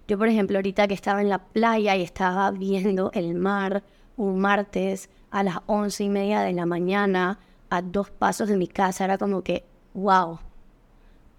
Yo, 0.07 0.17
por 0.17 0.27
ejemplo, 0.27 0.57
ahorita 0.57 0.87
que 0.87 0.93
estaba 0.93 1.21
en 1.21 1.29
la 1.29 1.39
playa 1.39 1.95
y 1.95 2.03
estaba 2.03 2.51
viendo 2.51 3.11
el 3.13 3.33
mar 3.35 3.83
un 4.17 4.39
martes, 4.39 5.09
a 5.31 5.43
las 5.43 5.57
once 5.65 6.03
y 6.03 6.09
media 6.09 6.41
de 6.41 6.53
la 6.53 6.65
mañana 6.65 7.39
a 7.69 7.81
dos 7.81 8.11
pasos 8.11 8.49
de 8.49 8.57
mi 8.57 8.67
casa 8.67 9.05
era 9.05 9.17
como 9.17 9.41
que, 9.41 9.63
wow, 9.93 10.39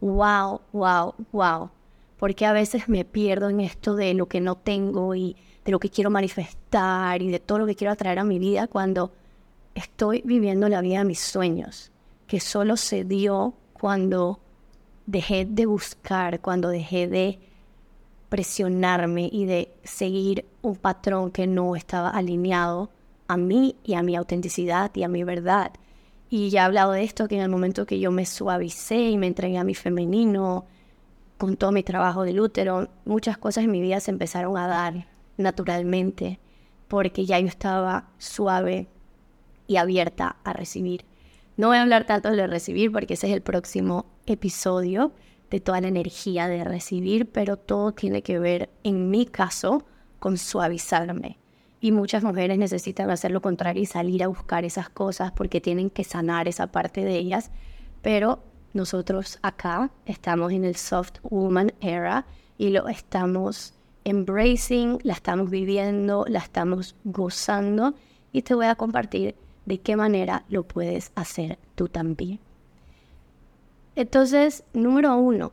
wow, 0.01 0.61
wow, 0.73 1.15
wow. 1.31 1.71
Porque 2.19 2.47
a 2.47 2.53
veces 2.53 2.89
me 2.89 3.05
pierdo 3.05 3.51
en 3.51 3.61
esto 3.61 3.95
de 3.95 4.15
lo 4.15 4.27
que 4.27 4.41
no 4.41 4.57
tengo 4.57 5.15
y 5.15 5.37
de 5.65 5.73
lo 5.73 5.79
que 5.79 5.91
quiero 5.91 6.11
manifestar 6.11 7.21
y 7.21 7.31
de 7.31 7.39
todo 7.39 7.59
lo 7.59 7.67
que 7.67 7.75
quiero 7.75 7.93
atraer 7.93 8.19
a 8.19 8.25
mi 8.25 8.39
vida 8.39 8.67
cuando 8.67 9.13
estoy 9.75 10.23
viviendo 10.25 10.69
la 10.69 10.81
vida 10.81 10.99
de 10.99 11.05
mis 11.05 11.21
sueños, 11.21 11.93
que 12.27 12.41
solo 12.41 12.77
se 12.77 13.05
dio 13.05 13.55
cuando 13.75 14.41
dejé 15.07 15.45
de 15.45 15.67
buscar, 15.67 16.41
cuando 16.41 16.69
dejé 16.69 17.09
de 17.09 17.39
presionarme 18.29 19.29
y 19.31 19.45
de 19.45 19.75
seguir 19.85 20.47
un 20.63 20.77
patrón 20.77 21.31
que 21.31 21.47
no 21.47 21.77
estaba 21.77 22.09
alineado 22.09 22.89
a 23.29 23.37
mí 23.37 23.77
y 23.85 23.95
a 23.95 24.03
mi 24.03 24.17
autenticidad 24.17 24.91
y 24.95 25.03
a 25.03 25.09
mi 25.09 25.25
verdad. 25.25 25.73
Y 26.31 26.51
ya 26.51 26.63
he 26.63 26.65
hablado 26.65 26.93
de 26.93 27.05
esto, 27.05 27.29
que 27.29 27.37
en 27.37 27.43
el 27.43 27.49
momento 27.49 27.87
que 27.87 28.01
yo 28.01 28.11
me 28.11 28.27
suavicé 28.27 29.11
y 29.11 29.19
me 29.19 29.27
entregué 29.27 29.59
a 29.59 29.65
mi 29.65 29.75
femenino, 29.75 30.67
con 31.39 31.57
todo 31.57 31.73
mi 31.73 31.83
trabajo 31.83 32.23
del 32.23 32.41
útero, 32.41 32.89
muchas 33.05 33.37
cosas 33.37 33.65
en 33.65 33.71
mi 33.71 33.81
vida 33.81 34.01
se 34.01 34.13
empezaron 34.13 34.57
a 34.57 34.69
dar 34.69 35.09
naturalmente 35.37 36.39
porque 36.89 37.27
ya 37.27 37.39
yo 37.41 37.49
estaba 37.49 38.11
suave 38.19 38.87
y 39.67 39.77
abierta 39.77 40.37
a 40.45 40.53
recibir. 40.53 41.05
No 41.57 41.69
voy 41.69 41.79
a 41.79 41.83
hablar 41.83 42.07
tanto 42.07 42.31
de 42.31 42.47
recibir 42.47 42.93
porque 42.93 43.15
ese 43.15 43.27
es 43.29 43.33
el 43.33 43.43
próximo 43.43 44.07
episodio 44.27 45.13
de 45.51 45.61
toda 45.61 45.81
la 45.81 45.89
energía 45.89 46.49
de 46.49 46.65
recibir, 46.65 47.31
pero 47.31 47.57
todo 47.57 47.93
tiene 47.93 48.23
que 48.23 48.39
ver, 48.39 48.71
en 48.85 49.11
mi 49.11 49.27
caso, 49.27 49.85
con 50.19 50.39
suavizarme. 50.39 51.39
Y 51.83 51.91
muchas 51.91 52.23
mujeres 52.23 52.59
necesitan 52.59 53.11
hacer 53.11 53.33
lo 53.33 53.43
contrario 53.43 53.83
y 53.83 53.87
salir 53.87 54.23
a 54.23 54.29
buscar 54.29 54.65
esas 54.65 54.89
cosas 54.89 55.33
porque 55.33 55.61
tienen 55.61 55.91
que 55.91 56.05
sanar 56.05 56.47
esa 56.47 56.69
parte 56.69 57.05
de 57.05 57.19
ellas. 57.19 57.51
Pero 58.03 58.39
nosotros 58.73 59.41
acá 59.43 59.91
estamos 60.07 60.53
en 60.53 60.65
el 60.65 60.77
soft 60.77 61.19
woman 61.25 61.73
era 61.81 62.25
y 62.57 62.71
lo 62.71 62.87
estamos 62.87 63.75
embracing, 64.05 65.01
la 65.03 65.15
estamos 65.15 65.51
viviendo, 65.51 66.25
la 66.29 66.39
estamos 66.39 66.95
gozando 67.03 67.95
y 68.33 68.43
te 68.43 68.55
voy 68.55 68.67
a 68.67 68.77
compartir 68.77 69.35
de 69.67 69.79
qué 69.79 69.97
manera 69.97 70.45
lo 70.49 70.63
puedes 70.63 71.11
hacer 71.17 71.59
tú 71.75 71.89
también. 71.89 72.39
Entonces, 73.97 74.63
número 74.73 75.17
uno, 75.17 75.51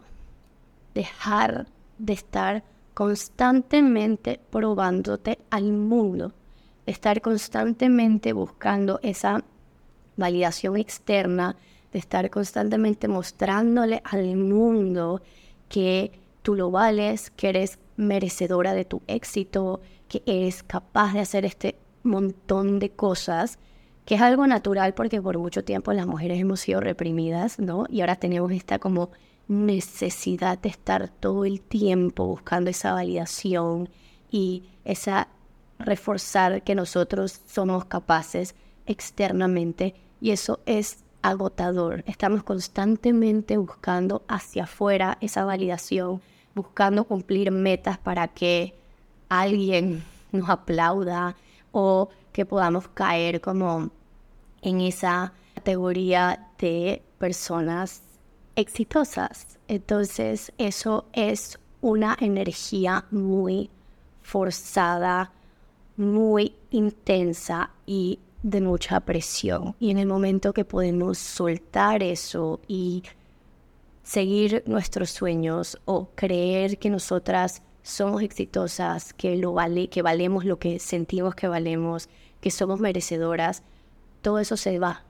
dejar 0.94 1.66
de 1.98 2.14
estar 2.14 2.64
constantemente 2.94 4.40
probándote 4.50 5.40
al 5.50 5.72
mundo, 5.72 6.34
estar 6.86 7.22
constantemente 7.22 8.34
buscando 8.34 9.00
esa 9.04 9.44
validación 10.18 10.78
externa, 10.78 11.56
de 11.94 12.00
estar 12.00 12.30
constantemente 12.30 13.08
mostrándole 13.08 14.02
al 14.04 14.36
mundo 14.38 15.22
que 15.70 16.12
tú 16.42 16.56
lo 16.56 16.72
vales, 16.72 17.32
que 17.32 17.50
eres 17.50 17.80
merecedora 17.96 18.74
de 18.74 18.86
tu 18.86 19.02
éxito, 19.08 19.82
que 20.08 20.24
eres 20.26 20.64
capaz 20.64 21.14
de 21.14 21.20
hacer 21.20 21.46
este 21.46 21.76
montón 22.04 22.80
de 22.80 22.92
cosas, 22.92 23.60
que 24.06 24.16
es 24.16 24.22
algo 24.22 24.48
natural 24.48 24.94
porque 24.94 25.22
por 25.22 25.38
mucho 25.38 25.64
tiempo 25.64 25.94
las 25.94 26.08
mujeres 26.08 26.40
hemos 26.40 26.62
sido 26.62 26.80
reprimidas, 26.80 27.60
¿no? 27.60 27.86
Y 27.90 28.02
ahora 28.02 28.16
tenemos 28.16 28.52
esta 28.52 28.80
como 28.80 29.12
necesidad 29.50 30.60
de 30.60 30.70
estar 30.70 31.10
todo 31.10 31.44
el 31.44 31.60
tiempo 31.60 32.28
buscando 32.28 32.70
esa 32.70 32.94
validación 32.94 33.90
y 34.30 34.70
esa 34.86 35.28
reforzar 35.80 36.64
que 36.64 36.76
nosotros 36.76 37.42
somos 37.48 37.86
capaces 37.86 38.54
externamente 38.86 39.96
y 40.22 40.32
eso 40.32 40.60
es 40.68 41.04
agotador. 41.24 42.04
Estamos 42.06 42.44
constantemente 42.44 43.58
buscando 43.58 44.24
hacia 44.28 44.66
afuera 44.66 45.18
esa 45.20 45.46
validación, 45.46 46.22
buscando 46.54 47.06
cumplir 47.06 47.52
metas 47.52 47.98
para 47.98 48.28
que 48.28 48.76
alguien 49.30 50.04
nos 50.32 50.48
aplauda 50.48 51.36
o 51.72 52.10
que 52.32 52.46
podamos 52.46 52.88
caer 52.90 53.42
como 53.42 53.90
en 54.62 54.82
esa 54.82 55.34
categoría 55.56 56.50
de 56.60 57.02
personas 57.18 58.04
exitosas. 58.60 59.60
Entonces 59.68 60.52
eso 60.58 61.06
es 61.14 61.60
una 61.82 62.18
energía 62.20 63.06
muy 63.12 63.70
forzada, 64.22 65.32
muy 65.98 66.56
intensa 66.72 67.72
y 67.86 68.20
de 68.44 68.62
mucha 68.62 69.00
presión. 69.02 69.76
Y 69.80 69.92
en 69.92 69.98
el 69.98 70.08
momento 70.08 70.54
que 70.54 70.66
podemos 70.66 71.18
soltar 71.18 72.04
eso 72.04 72.60
y 72.68 73.04
seguir 74.04 74.64
nuestros 74.66 75.10
sueños 75.10 75.80
o 75.86 76.10
creer 76.16 76.78
que 76.78 76.90
nosotras 76.90 77.62
somos 77.84 78.22
exitosas, 78.22 79.14
que, 79.14 79.36
lo 79.36 79.54
vale, 79.54 79.90
que 79.90 80.02
valemos 80.02 80.46
lo 80.46 80.60
que 80.60 80.80
sentimos 80.80 81.36
que 81.36 81.48
valemos, 81.48 82.10
que 82.42 82.52
somos 82.52 82.80
merecedoras, 82.80 83.64
todo 84.22 84.40
eso 84.40 84.58
se 84.58 84.80
va. 84.80 85.04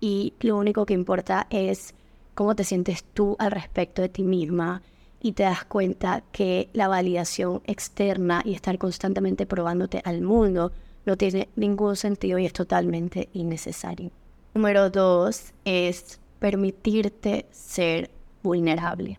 Y 0.00 0.34
lo 0.40 0.56
único 0.56 0.86
que 0.86 0.94
importa 0.94 1.46
es 1.50 1.94
cómo 2.40 2.56
te 2.56 2.64
sientes 2.64 3.04
tú 3.04 3.36
al 3.38 3.50
respecto 3.50 4.00
de 4.00 4.08
ti 4.08 4.22
misma 4.22 4.80
y 5.20 5.32
te 5.32 5.42
das 5.42 5.66
cuenta 5.66 6.22
que 6.32 6.70
la 6.72 6.88
validación 6.88 7.60
externa 7.66 8.40
y 8.46 8.54
estar 8.54 8.78
constantemente 8.78 9.44
probándote 9.44 10.00
al 10.06 10.22
mundo 10.22 10.72
no 11.04 11.18
tiene 11.18 11.50
ningún 11.54 11.96
sentido 11.96 12.38
y 12.38 12.46
es 12.46 12.54
totalmente 12.54 13.28
innecesario. 13.34 14.10
Número 14.54 14.88
dos 14.88 15.52
es 15.66 16.18
permitirte 16.38 17.44
ser 17.50 18.10
vulnerable. 18.42 19.18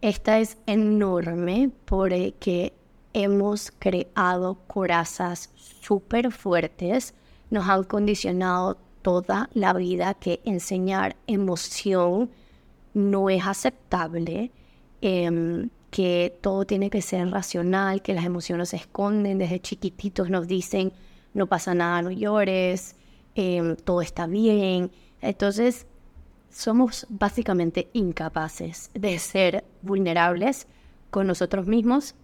Esta 0.00 0.40
es 0.40 0.58
enorme 0.66 1.70
porque 1.84 2.72
hemos 3.12 3.70
creado 3.70 4.56
corazas 4.66 5.48
súper 5.80 6.32
fuertes, 6.32 7.14
nos 7.50 7.68
han 7.68 7.84
condicionado 7.84 8.78
toda 9.04 9.50
la 9.52 9.74
vida 9.74 10.14
que 10.14 10.40
enseñar 10.44 11.14
emoción 11.26 12.30
no 12.94 13.28
es 13.28 13.46
aceptable. 13.46 14.50
Em, 15.02 15.68
que 15.90 16.36
todo 16.40 16.64
tiene 16.64 16.88
que 16.88 17.02
ser 17.02 17.30
racional, 17.30 18.00
que 18.02 18.14
las 18.14 18.24
emociones 18.24 18.70
se 18.70 18.76
esconden, 18.76 19.38
desde 19.38 19.60
chiquititos 19.60 20.30
nos 20.30 20.48
dicen, 20.48 20.92
no 21.34 21.46
pasa 21.46 21.74
nada, 21.74 22.00
no 22.00 22.10
llores, 22.10 22.96
em, 23.34 23.76
todo 23.76 24.00
está 24.00 24.26
bien. 24.26 24.90
Entonces, 25.20 25.86
somos 26.50 27.06
básicamente 27.10 27.90
incapaces 27.92 28.90
de 28.94 29.18
ser 29.18 29.64
vulnerables 29.82 30.66
con 31.10 31.26
nosotros 31.26 31.66
mismos 31.66 32.14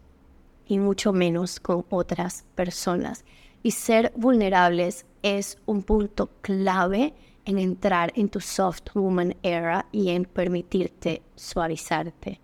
y 0.66 0.79
mucho 0.79 1.12
menos 1.12 1.61
con 1.61 1.85
otras 1.90 2.45
personas. 2.55 3.25
Y 3.62 3.73
ser 3.73 4.12
vulnerables 4.16 5.07
es 5.23 5.59
un 5.66 5.83
punto 5.83 6.31
clave 6.40 7.14
en 7.44 7.59
entrar 7.59 8.12
en 8.14 8.29
tu 8.29 8.40
soft 8.40 8.94
woman 8.94 9.37
era 9.42 9.87
y 9.92 10.11
en 10.11 10.25
permitirte 10.25 11.23
suavizarte. 11.35 12.40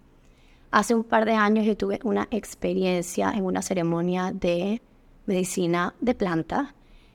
Hace 0.70 0.94
un 0.94 1.05
par 1.05 1.24
de 1.24 1.33
años 1.33 1.64
yo 1.64 1.76
tuve 1.76 2.00
una 2.05 2.29
experiencia 2.31 3.31
en 3.31 3.44
una 3.44 3.62
ceremonia 3.62 4.33
de 4.33 4.83
medicina 5.26 5.94
de 6.00 6.14
planta, 6.14 6.74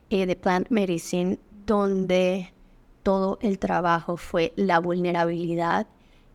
eh, 0.09 0.25
de 0.25 0.35
plant 0.35 0.69
medicine, 0.69 1.37
donde 1.65 2.53
todo 3.03 3.39
el 3.41 3.59
trabajo 3.59 4.17
fue 4.17 4.53
la 4.55 4.79
vulnerabilidad 4.79 5.87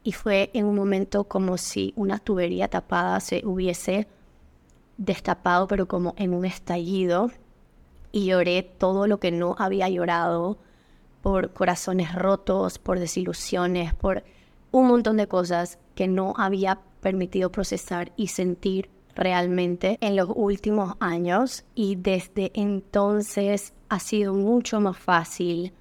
y 0.02 0.12
fue 0.12 0.50
en 0.55 0.66
un 0.66 0.76
momento 0.76 1.24
como 1.24 1.59
si 1.59 1.92
una 1.96 2.18
tubería 2.18 2.68
tapada 2.68 3.18
se 3.20 3.44
hubiese 3.44 4.07
destapado, 4.96 5.66
pero 5.66 5.88
como 5.88 6.14
en 6.16 6.33
un 6.33 6.44
estallido. 6.44 7.31
Y 8.16 8.24
lloré 8.24 8.62
todo 8.62 9.07
lo 9.07 9.20
que 9.20 9.31
no 9.31 9.57
había 9.59 9.90
llorado 9.90 10.57
por 11.20 11.52
corazones 11.52 12.14
rotos, 12.14 12.79
por 12.79 12.98
desilusiones, 12.98 13.92
por 13.92 14.24
un 14.72 14.87
montón 14.87 15.18
de 15.18 15.29
cosas 15.29 15.79
que 15.94 16.09
no 16.09 16.33
había 16.38 16.81
permitido 17.02 17.52
procesar 17.52 18.12
y 18.16 18.29
sentir 18.29 18.88
realmente 19.14 19.98
en 20.00 20.16
los 20.16 20.31
últimos 20.35 20.94
años 20.98 21.66
y 21.74 21.96
desde 21.96 22.52
entonces 22.55 23.74
ha 23.90 24.00
sido 24.00 24.33
mucho 24.33 24.81
más 24.81 24.96
fácil 24.96 25.74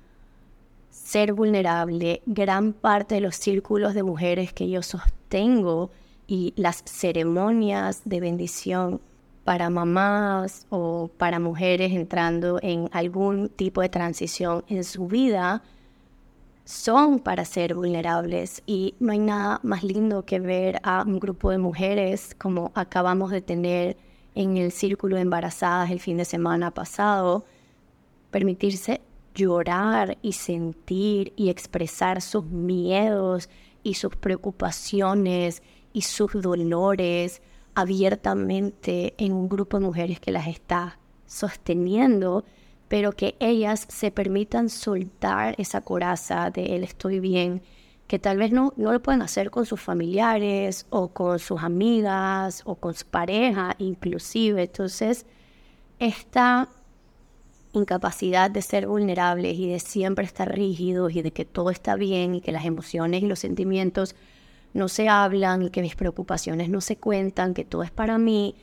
ser 0.89 1.31
vulnerable. 1.31 2.21
Gran 2.25 2.73
parte 2.73 3.15
de 3.15 3.21
los 3.21 3.37
círculos 3.37 3.93
de 3.93 4.03
mujeres 4.03 4.51
que 4.51 4.67
yo 4.67 4.81
sostengo 4.81 5.89
y 6.27 6.53
las 6.57 6.83
ceremonias 6.83 8.01
de 8.03 8.19
bendición 8.19 8.99
para 9.45 9.69
mamás 9.69 10.65
o 10.71 11.09
para 11.17 11.39
mujeres 11.39 11.93
entrando 11.93 12.59
en 12.63 12.89
algún 12.91 13.47
tipo 13.47 13.81
de 13.81 13.89
transición 13.89 14.65
en 14.67 14.83
su 14.83 15.07
vida 15.07 15.61
son 16.65 17.19
para 17.19 17.45
ser 17.45 17.75
vulnerables. 17.75 18.63
Y 18.65 18.95
no 18.99 19.11
hay 19.11 19.19
nada 19.19 19.59
más 19.61 19.83
lindo 19.83 20.25
que 20.25 20.39
ver 20.39 20.79
a 20.81 21.03
un 21.03 21.19
grupo 21.19 21.51
de 21.51 21.59
mujeres 21.59 22.35
como 22.39 22.71
acabamos 22.73 23.29
de 23.29 23.41
tener 23.41 23.97
en 24.33 24.57
el 24.57 24.71
círculo 24.71 25.15
de 25.15 25.21
embarazadas 25.21 25.91
el 25.91 25.99
fin 25.99 26.17
de 26.17 26.25
semana 26.25 26.71
pasado, 26.71 27.45
permitirse 28.31 28.99
llorar 29.35 30.17
y 30.23 30.33
sentir 30.33 31.33
y 31.35 31.49
expresar 31.49 32.19
sus 32.23 32.45
miedos 32.45 33.47
y 33.83 33.93
sus 33.93 34.15
preocupaciones 34.15 35.61
y 35.93 36.01
sus 36.01 36.33
dolores 36.33 37.43
abiertamente 37.75 39.13
en 39.17 39.33
un 39.33 39.47
grupo 39.49 39.79
de 39.79 39.85
mujeres 39.85 40.19
que 40.19 40.31
las 40.31 40.47
está 40.47 40.97
sosteniendo 41.27 42.45
pero 42.87 43.13
que 43.13 43.35
ellas 43.39 43.85
se 43.89 44.11
permitan 44.11 44.69
soltar 44.69 45.55
esa 45.57 45.81
coraza 45.81 46.49
de 46.51 46.75
él 46.75 46.83
estoy 46.83 47.19
bien, 47.19 47.61
que 48.07 48.19
tal 48.19 48.37
vez 48.37 48.51
no, 48.51 48.73
no 48.77 48.91
lo 48.91 49.01
pueden 49.01 49.21
hacer 49.21 49.49
con 49.49 49.65
sus 49.65 49.81
familiares 49.81 50.85
o 50.91 51.09
con 51.09 51.39
sus 51.39 51.63
amigas 51.63 52.61
o 52.65 52.75
con 52.75 52.93
su 52.93 53.05
pareja 53.07 53.75
inclusive. 53.79 54.63
Entonces, 54.63 55.25
esta 55.97 56.69
incapacidad 57.73 58.51
de 58.51 58.61
ser 58.61 58.87
vulnerables 58.87 59.57
y 59.57 59.69
de 59.69 59.79
siempre 59.79 60.23
estar 60.23 60.53
rígidos 60.53 61.13
y 61.13 61.21
de 61.21 61.31
que 61.31 61.45
todo 61.45 61.71
está 61.71 61.95
bien 61.95 62.35
y 62.35 62.41
que 62.41 62.51
las 62.51 62.65
emociones 62.65 63.23
y 63.23 63.27
los 63.27 63.39
sentimientos 63.39 64.15
no 64.75 64.89
se 64.89 65.07
hablan 65.07 65.69
que 65.69 65.81
mis 65.81 65.95
preocupaciones 65.95 66.69
no 66.69 66.81
se 66.81 66.97
cuentan, 66.97 67.53
que 67.53 67.63
todo 67.63 67.81
es 67.81 67.91
para 67.91 68.17
mí, 68.17 68.55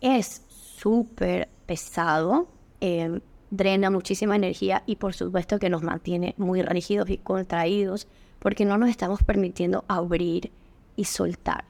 es 0.00 0.44
súper 0.48 1.48
pesado, 1.66 2.46
em, 2.80 3.20
drena 3.50 3.90
muchísima 3.90 4.36
energía 4.36 4.84
y 4.86 4.96
por 4.96 5.14
supuesto 5.14 5.58
que 5.58 5.68
nos 5.68 5.82
mantiene 5.82 6.36
muy 6.38 6.62
rígidos 6.62 7.10
y 7.10 7.18
contraídos 7.18 8.06
porque 8.38 8.64
no 8.64 8.78
nos 8.78 8.88
estamos 8.88 9.24
permitiendo 9.24 9.84
abrir 9.88 10.52
y 10.94 11.04
soltar. 11.06 11.64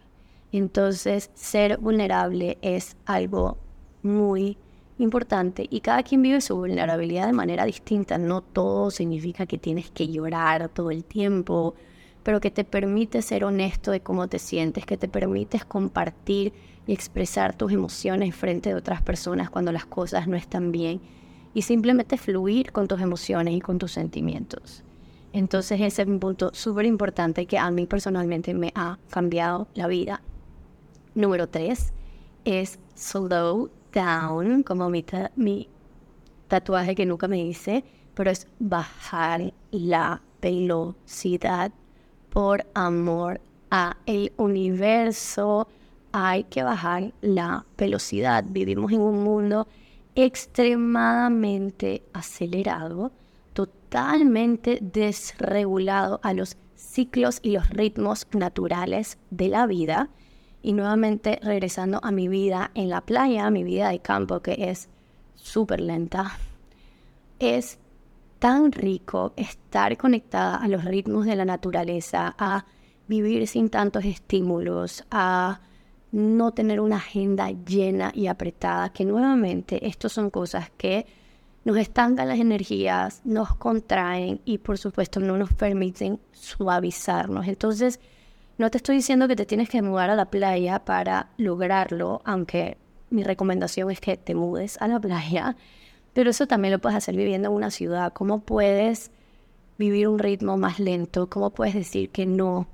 Entonces, 0.52 1.30
ser 1.34 1.78
vulnerable 1.78 2.58
es 2.60 2.94
algo 3.06 3.56
muy 4.02 4.58
importante 4.98 5.66
y 5.70 5.80
cada 5.80 6.02
quien 6.02 6.20
vive 6.20 6.42
su 6.42 6.56
vulnerabilidad 6.56 7.26
de 7.26 7.32
manera 7.32 7.64
distinta. 7.64 8.18
No 8.18 8.42
todo 8.42 8.90
significa 8.90 9.46
que 9.46 9.56
tienes 9.56 9.90
que 9.90 10.08
llorar 10.08 10.68
todo 10.68 10.90
el 10.90 11.04
tiempo, 11.04 11.74
pero 12.28 12.42
que 12.42 12.50
te 12.50 12.62
permite 12.64 13.22
ser 13.22 13.42
honesto 13.42 13.90
de 13.90 14.02
cómo 14.02 14.28
te 14.28 14.38
sientes, 14.38 14.84
que 14.84 14.98
te 14.98 15.08
permites 15.08 15.64
compartir 15.64 16.52
y 16.86 16.92
expresar 16.92 17.56
tus 17.56 17.72
emociones 17.72 18.36
frente 18.36 18.68
de 18.68 18.74
otras 18.74 19.00
personas 19.00 19.48
cuando 19.48 19.72
las 19.72 19.86
cosas 19.86 20.28
no 20.28 20.36
están 20.36 20.70
bien 20.70 21.00
y 21.54 21.62
simplemente 21.62 22.18
fluir 22.18 22.70
con 22.70 22.86
tus 22.86 23.00
emociones 23.00 23.54
y 23.54 23.62
con 23.62 23.78
tus 23.78 23.92
sentimientos. 23.92 24.84
Entonces 25.32 25.80
ese 25.80 26.02
es 26.02 26.08
un 26.08 26.20
punto 26.20 26.50
súper 26.52 26.84
importante 26.84 27.46
que 27.46 27.56
a 27.56 27.70
mí 27.70 27.86
personalmente 27.86 28.52
me 28.52 28.72
ha 28.74 28.98
cambiado 29.08 29.66
la 29.72 29.86
vida. 29.86 30.20
Número 31.14 31.48
tres 31.48 31.94
es 32.44 32.78
slow 32.94 33.70
down, 33.94 34.64
como 34.64 34.90
mi, 34.90 35.02
mi 35.34 35.70
tatuaje 36.46 36.94
que 36.94 37.06
nunca 37.06 37.26
me 37.26 37.42
hice, 37.42 37.84
pero 38.12 38.30
es 38.30 38.48
bajar 38.58 39.54
la 39.70 40.20
velocidad 40.42 41.72
por 42.30 42.66
amor 42.74 43.40
a 43.70 43.96
el 44.06 44.32
universo. 44.36 45.68
Hay 46.12 46.44
que 46.44 46.62
bajar 46.62 47.12
la 47.20 47.66
velocidad. 47.76 48.44
Vivimos 48.48 48.92
en 48.92 49.00
un 49.00 49.22
mundo 49.22 49.66
extremadamente 50.14 52.02
acelerado 52.12 53.12
totalmente 53.58 54.78
desregulado 54.80 56.20
a 56.22 56.32
los 56.32 56.56
ciclos 56.76 57.40
y 57.42 57.52
los 57.52 57.70
ritmos 57.70 58.26
naturales 58.32 59.18
de 59.30 59.48
la 59.48 59.66
vida. 59.66 60.10
Y 60.62 60.74
nuevamente 60.74 61.40
regresando 61.42 61.98
a 62.02 62.10
mi 62.10 62.28
vida 62.28 62.70
en 62.74 62.88
la 62.88 63.00
playa, 63.00 63.50
mi 63.50 63.64
vida 63.64 63.88
de 63.88 64.00
campo 64.00 64.40
que 64.40 64.70
es 64.70 64.88
súper 65.34 65.80
lenta, 65.80 66.38
es 67.38 67.78
tan 68.38 68.72
rico 68.72 69.32
estar 69.36 69.96
conectada 69.96 70.56
a 70.56 70.68
los 70.68 70.84
ritmos 70.84 71.26
de 71.26 71.36
la 71.36 71.44
naturaleza, 71.44 72.34
a 72.38 72.64
vivir 73.06 73.46
sin 73.46 73.68
tantos 73.68 74.04
estímulos, 74.04 75.04
a 75.10 75.60
no 76.12 76.52
tener 76.52 76.80
una 76.80 76.96
agenda 76.96 77.50
llena 77.50 78.12
y 78.14 78.26
apretada, 78.28 78.90
que 78.90 79.04
nuevamente 79.04 79.86
estos 79.86 80.12
son 80.12 80.30
cosas 80.30 80.70
que 80.76 81.06
nos 81.64 81.76
estancan 81.76 82.28
las 82.28 82.38
energías, 82.38 83.20
nos 83.24 83.54
contraen 83.56 84.40
y 84.44 84.58
por 84.58 84.78
supuesto 84.78 85.20
no 85.20 85.36
nos 85.36 85.52
permiten 85.52 86.18
suavizarnos. 86.32 87.46
Entonces, 87.46 88.00
no 88.56 88.70
te 88.70 88.78
estoy 88.78 88.96
diciendo 88.96 89.28
que 89.28 89.36
te 89.36 89.46
tienes 89.46 89.68
que 89.68 89.82
mudar 89.82 90.10
a 90.10 90.16
la 90.16 90.30
playa 90.30 90.84
para 90.84 91.30
lograrlo, 91.36 92.22
aunque 92.24 92.78
mi 93.10 93.22
recomendación 93.22 93.90
es 93.90 94.00
que 94.00 94.16
te 94.16 94.34
mudes 94.34 94.80
a 94.80 94.88
la 94.88 94.98
playa, 94.98 95.56
pero 96.18 96.30
eso 96.30 96.48
también 96.48 96.72
lo 96.72 96.80
puedes 96.80 96.96
hacer 96.96 97.14
viviendo 97.14 97.46
en 97.46 97.54
una 97.54 97.70
ciudad. 97.70 98.12
¿Cómo 98.12 98.40
puedes 98.40 99.12
vivir 99.78 100.08
un 100.08 100.18
ritmo 100.18 100.56
más 100.56 100.80
lento? 100.80 101.30
¿Cómo 101.30 101.50
puedes 101.50 101.74
decir 101.74 102.10
que 102.10 102.26
no 102.26 102.66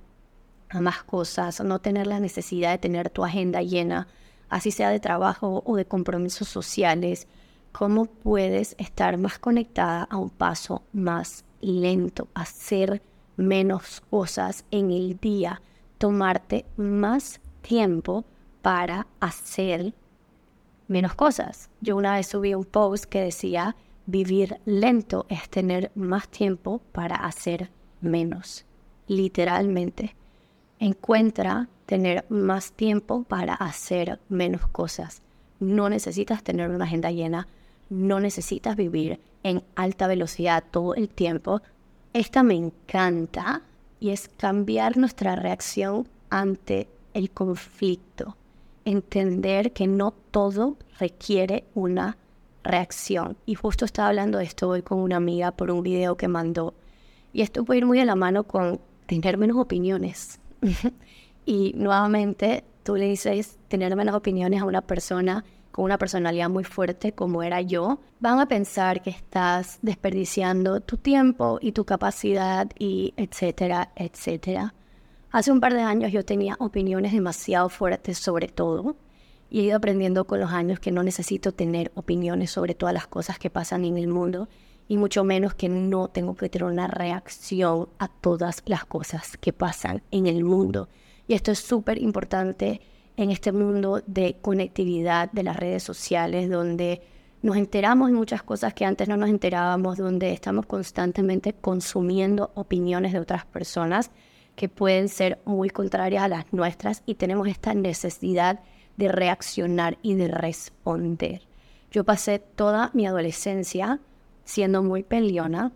a 0.70 0.80
más 0.80 1.02
cosas? 1.02 1.60
No 1.60 1.78
tener 1.78 2.06
la 2.06 2.20
necesidad 2.20 2.70
de 2.70 2.78
tener 2.78 3.10
tu 3.10 3.22
agenda 3.22 3.60
llena, 3.60 4.08
así 4.48 4.70
sea 4.70 4.88
de 4.88 4.98
trabajo 4.98 5.62
o 5.66 5.76
de 5.76 5.84
compromisos 5.84 6.48
sociales 6.48 7.28
cómo 7.70 8.06
puedes 8.06 8.76
estar 8.78 9.18
más 9.18 9.38
conectada 9.38 10.04
a 10.04 10.16
un 10.16 10.30
paso 10.30 10.82
más 10.94 11.44
lento, 11.60 12.28
hacer 12.32 13.02
menos 13.36 14.00
cosas 14.08 14.64
en 14.70 14.90
el 14.90 15.18
día, 15.20 15.60
tomarte 15.98 16.64
más 16.78 17.42
tiempo 17.60 18.24
para 18.62 19.06
hacer 19.20 19.92
menos 20.94 21.14
cosas. 21.16 21.70
Yo 21.80 21.96
una 21.96 22.14
vez 22.14 22.28
subí 22.28 22.54
un 22.54 22.64
post 22.64 23.06
que 23.06 23.20
decía, 23.20 23.74
vivir 24.06 24.60
lento 24.64 25.26
es 25.28 25.48
tener 25.50 25.90
más 25.96 26.28
tiempo 26.28 26.80
para 26.92 27.16
hacer 27.16 27.68
menos, 28.00 28.64
literalmente. 29.08 30.14
Encuentra 30.78 31.68
tener 31.86 32.24
más 32.28 32.70
tiempo 32.70 33.24
para 33.24 33.54
hacer 33.54 34.20
menos 34.28 34.68
cosas. 34.68 35.20
No 35.58 35.88
necesitas 35.88 36.44
tener 36.44 36.70
una 36.70 36.84
agenda 36.84 37.10
llena, 37.10 37.48
no 37.90 38.20
necesitas 38.20 38.76
vivir 38.76 39.18
en 39.42 39.64
alta 39.74 40.06
velocidad 40.06 40.62
todo 40.70 40.94
el 40.94 41.08
tiempo. 41.08 41.60
Esta 42.12 42.44
me 42.44 42.54
encanta 42.54 43.62
y 43.98 44.10
es 44.10 44.28
cambiar 44.36 44.96
nuestra 44.96 45.34
reacción 45.34 46.06
ante 46.30 46.86
el 47.14 47.32
conflicto. 47.32 48.36
Entender 48.84 49.72
que 49.72 49.86
no 49.86 50.12
todo 50.30 50.76
requiere 50.98 51.64
una 51.74 52.16
reacción. 52.62 53.36
Y 53.46 53.54
justo 53.54 53.84
estaba 53.84 54.08
hablando 54.08 54.38
de 54.38 54.44
esto 54.44 54.68
hoy 54.68 54.82
con 54.82 54.98
una 54.98 55.16
amiga 55.16 55.52
por 55.52 55.70
un 55.70 55.82
video 55.82 56.16
que 56.16 56.28
mandó. 56.28 56.74
Y 57.32 57.42
esto 57.42 57.64
puede 57.64 57.78
ir 57.78 57.86
muy 57.86 58.00
a 58.00 58.04
la 58.04 58.14
mano 58.14 58.44
con 58.44 58.80
tener 59.06 59.38
menos 59.38 59.56
opiniones. 59.56 60.40
y 61.46 61.72
nuevamente 61.76 62.64
tú 62.82 62.96
le 62.96 63.06
dices 63.06 63.58
tener 63.68 63.94
menos 63.96 64.14
opiniones 64.14 64.62
a 64.62 64.64
una 64.64 64.82
persona 64.82 65.44
con 65.74 65.84
una 65.84 65.98
personalidad 65.98 66.48
muy 66.48 66.62
fuerte 66.62 67.14
como 67.14 67.42
era 67.42 67.60
yo, 67.60 67.98
van 68.20 68.38
a 68.38 68.46
pensar 68.46 69.02
que 69.02 69.10
estás 69.10 69.80
desperdiciando 69.82 70.80
tu 70.80 70.98
tiempo 70.98 71.58
y 71.60 71.72
tu 71.72 71.84
capacidad 71.84 72.70
y 72.78 73.12
etcétera, 73.16 73.90
etcétera. 73.96 74.72
Hace 75.34 75.50
un 75.50 75.58
par 75.58 75.74
de 75.74 75.82
años 75.82 76.12
yo 76.12 76.24
tenía 76.24 76.54
opiniones 76.60 77.12
demasiado 77.12 77.68
fuertes 77.68 78.18
sobre 78.18 78.46
todo 78.46 78.94
y 79.50 79.58
he 79.58 79.62
ido 79.64 79.76
aprendiendo 79.76 80.28
con 80.28 80.38
los 80.38 80.52
años 80.52 80.78
que 80.78 80.92
no 80.92 81.02
necesito 81.02 81.50
tener 81.50 81.90
opiniones 81.96 82.52
sobre 82.52 82.76
todas 82.76 82.94
las 82.94 83.08
cosas 83.08 83.40
que 83.40 83.50
pasan 83.50 83.84
en 83.84 83.98
el 83.98 84.06
mundo 84.06 84.48
y 84.86 84.96
mucho 84.96 85.24
menos 85.24 85.54
que 85.54 85.68
no 85.68 86.06
tengo 86.06 86.36
que 86.36 86.48
tener 86.48 86.70
una 86.70 86.86
reacción 86.86 87.88
a 87.98 88.06
todas 88.06 88.62
las 88.66 88.84
cosas 88.84 89.36
que 89.36 89.52
pasan 89.52 90.04
en 90.12 90.28
el 90.28 90.44
mundo. 90.44 90.88
Y 91.26 91.34
esto 91.34 91.50
es 91.50 91.58
súper 91.58 92.00
importante 92.00 92.80
en 93.16 93.32
este 93.32 93.50
mundo 93.50 94.04
de 94.06 94.36
conectividad 94.40 95.32
de 95.32 95.42
las 95.42 95.56
redes 95.56 95.82
sociales, 95.82 96.48
donde 96.48 97.02
nos 97.42 97.56
enteramos 97.56 98.08
de 98.08 98.14
muchas 98.14 98.44
cosas 98.44 98.72
que 98.72 98.84
antes 98.84 99.08
no 99.08 99.16
nos 99.16 99.30
enterábamos, 99.30 99.98
donde 99.98 100.32
estamos 100.32 100.64
constantemente 100.66 101.54
consumiendo 101.54 102.52
opiniones 102.54 103.12
de 103.12 103.18
otras 103.18 103.44
personas 103.46 104.12
que 104.56 104.68
pueden 104.68 105.08
ser 105.08 105.40
muy 105.44 105.70
contrarias 105.70 106.24
a 106.24 106.28
las 106.28 106.52
nuestras 106.52 107.02
y 107.06 107.14
tenemos 107.14 107.48
esta 107.48 107.74
necesidad 107.74 108.60
de 108.96 109.08
reaccionar 109.08 109.98
y 110.02 110.14
de 110.14 110.28
responder. 110.28 111.42
Yo 111.90 112.04
pasé 112.04 112.38
toda 112.38 112.90
mi 112.92 113.06
adolescencia 113.06 114.00
siendo 114.44 114.82
muy 114.82 115.02
peleona, 115.02 115.72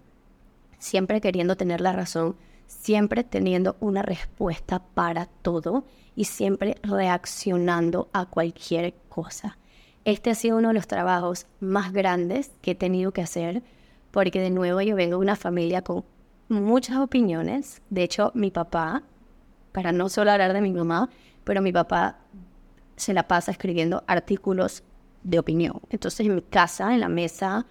siempre 0.79 1.21
queriendo 1.21 1.57
tener 1.57 1.81
la 1.81 1.93
razón, 1.93 2.37
siempre 2.67 3.25
teniendo 3.25 3.77
una 3.81 4.03
respuesta 4.03 4.81
para 4.81 5.27
todo 5.27 5.85
y 6.15 6.25
siempre 6.25 6.77
reaccionando 6.83 8.09
a 8.13 8.27
cualquier 8.27 8.95
cosa. 9.09 9.59
Este 10.05 10.31
ha 10.31 10.35
sido 10.35 10.59
uno 10.59 10.69
de 10.69 10.75
los 10.75 10.87
trabajos 10.87 11.47
más 11.61 11.93
grandes 11.93 12.51
que 12.63 12.73
he 12.73 12.75
tenido 12.75 13.13
que 13.13 13.23
hacer 13.23 13.63
porque 14.11 14.41
de 14.41 14.51
nuevo 14.51 14.81
yo 14.81 14.97
vengo 14.97 15.17
de 15.17 15.23
una 15.23 15.37
familia 15.37 15.83
con 15.83 16.05
muchas 16.49 16.99
opiniones. 16.99 17.83
De 17.91 18.03
hecho, 18.03 18.33
mi 18.35 18.51
papá, 18.51 19.03
para 19.73 19.93
no 19.93 20.09
solo 20.09 20.31
hablar 20.31 20.53
de 20.53 20.61
mi 20.61 20.73
mamá, 20.73 21.11
pero 21.45 21.63
mi 21.63 21.73
papá 21.73 22.19
se 22.97 23.15
la 23.15 23.29
pasa 23.29 23.53
escribiendo 23.53 24.03
artículos 24.07 24.83
de 25.23 25.39
opinión. 25.39 25.81
Entonces 25.91 26.27
en 26.27 26.35
mi 26.35 26.43
casa, 26.43 26.93
en 26.95 27.01
la 27.01 27.09
mesa, 27.09 27.67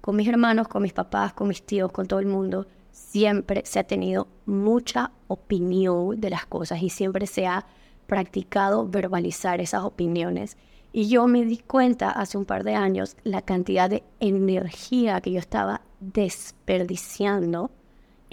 con 0.00 0.16
mis 0.16 0.28
hermanos, 0.28 0.68
con 0.68 0.82
mis 0.82 0.92
papás, 0.92 1.32
con 1.32 1.48
mis 1.48 1.64
tíos, 1.64 1.92
con 1.92 2.06
todo 2.06 2.20
el 2.20 2.26
mundo, 2.26 2.66
siempre 2.90 3.62
se 3.64 3.78
ha 3.80 3.84
tenido 3.84 4.28
mucha 4.46 5.10
opinión 5.28 6.20
de 6.20 6.30
las 6.30 6.46
cosas 6.46 6.82
y 6.82 6.90
siempre 6.90 7.26
se 7.26 7.46
ha 7.46 7.66
practicado 8.06 8.86
verbalizar 8.86 9.60
esas 9.60 9.82
opiniones. 9.82 10.56
Y 10.92 11.08
yo 11.08 11.26
me 11.26 11.44
di 11.44 11.58
cuenta 11.58 12.10
hace 12.10 12.38
un 12.38 12.44
par 12.44 12.62
de 12.62 12.74
años 12.74 13.16
la 13.24 13.42
cantidad 13.42 13.90
de 13.90 14.04
energía 14.20 15.20
que 15.20 15.32
yo 15.32 15.40
estaba 15.40 15.80
desperdiciando 16.00 17.70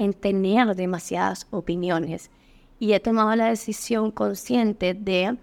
en 0.02 0.14
tener 0.14 0.76
demasiadas 0.76 1.46
opiniones. 1.52 2.32
Y 2.80 2.94
he 2.94 3.00
tomado 3.00 3.36
la 3.36 3.46
decisión 3.46 4.10
consciente 4.10 4.96
de 4.96 5.38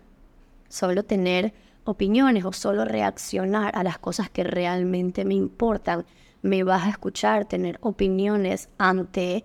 solo 0.69 1.05
tener 1.05 1.55
opiniones 1.85 2.45
o 2.45 2.53
solo 2.53 2.85
reaccionar 2.85 3.79
a 3.79 3.85
las 3.85 3.99
cosas 3.99 4.29
que 4.31 4.43
realmente 4.43 5.25
me 5.25 5.35
importan 5.35 6.05
me 6.43 6.65
vas 6.65 6.87
a 6.87 6.91
escuchar 6.91 7.45
tener 7.45 7.79
opiniones 7.83 8.69
ante 8.79 9.45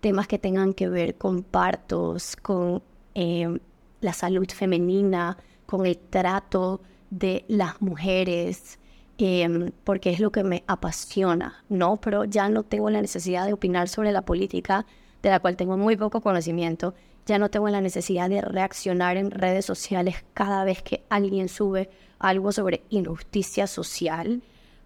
temas 0.00 0.26
que 0.26 0.38
tengan 0.38 0.72
que 0.72 0.88
ver 0.88 1.16
con 1.16 1.42
partos, 1.42 2.36
con 2.36 2.82
em, 3.14 3.58
la 4.00 4.12
salud 4.12 4.46
femenina, 4.48 5.36
con 5.66 5.86
el 5.86 5.98
trato 5.98 6.80
de 7.10 7.44
las 7.48 7.80
mujeres, 7.80 8.78
em, 9.18 9.70
porque 9.84 10.10
es 10.10 10.20
lo 10.20 10.32
que 10.32 10.44
me 10.44 10.64
apasiona, 10.66 11.64
¿no? 11.68 11.96
Pero 11.96 12.24
ya 12.24 12.48
no 12.48 12.62
tengo 12.62 12.90
la 12.90 13.00
necesidad 13.00 13.46
de 13.46 13.52
opinar 13.52 13.88
sobre 13.88 14.12
la 14.12 14.22
política, 14.22 14.86
de 15.22 15.30
la 15.30 15.40
cual 15.40 15.56
tengo 15.56 15.76
muy 15.76 15.96
poco 15.96 16.20
conocimiento, 16.20 16.94
ya 17.26 17.38
no 17.38 17.48
tengo 17.48 17.68
la 17.68 17.80
necesidad 17.80 18.28
de 18.28 18.42
reaccionar 18.42 19.16
en 19.16 19.30
redes 19.30 19.64
sociales 19.64 20.24
cada 20.34 20.64
vez 20.64 20.82
que 20.82 21.04
alguien 21.08 21.48
sube 21.48 21.88
algo 22.18 22.52
sobre 22.52 22.84
injusticia 22.90 23.66
social, 23.66 24.42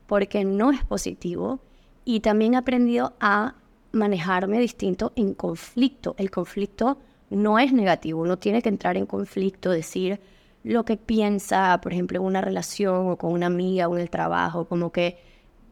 porque 0.06 0.44
no 0.44 0.70
es 0.70 0.84
positivo. 0.84 1.60
Y 2.04 2.20
también 2.20 2.54
he 2.54 2.58
aprendido 2.58 3.14
a 3.20 3.56
manejarme 3.92 4.60
distinto 4.60 5.12
en 5.16 5.34
conflicto. 5.34 6.14
El 6.18 6.30
conflicto 6.30 6.98
no 7.30 7.58
es 7.58 7.72
negativo, 7.72 8.22
uno 8.22 8.38
tiene 8.38 8.62
que 8.62 8.68
entrar 8.68 8.96
en 8.96 9.06
conflicto, 9.06 9.70
decir 9.70 10.20
lo 10.64 10.84
que 10.84 10.96
piensa, 10.96 11.80
por 11.80 11.92
ejemplo, 11.92 12.18
en 12.18 12.26
una 12.26 12.40
relación 12.40 13.10
o 13.10 13.16
con 13.16 13.32
una 13.32 13.46
amiga 13.46 13.88
o 13.88 13.96
en 13.96 14.02
el 14.02 14.10
trabajo, 14.10 14.66
como 14.66 14.92
que 14.92 15.18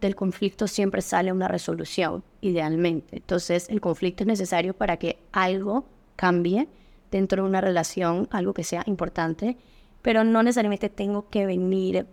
del 0.00 0.14
conflicto 0.14 0.66
siempre 0.66 1.02
sale 1.02 1.32
una 1.32 1.48
resolución, 1.48 2.22
idealmente. 2.40 3.16
Entonces, 3.16 3.68
el 3.68 3.80
conflicto 3.80 4.22
es 4.22 4.26
necesario 4.26 4.74
para 4.74 4.96
que 4.98 5.18
algo 5.32 5.86
cambie 6.16 6.68
dentro 7.10 7.42
de 7.42 7.48
una 7.48 7.60
relación, 7.60 8.28
algo 8.30 8.52
que 8.52 8.64
sea 8.64 8.82
importante, 8.86 9.56
pero 10.02 10.24
no 10.24 10.42
necesariamente 10.42 10.88
tengo 10.88 11.28
que 11.28 11.46
venir 11.46 12.06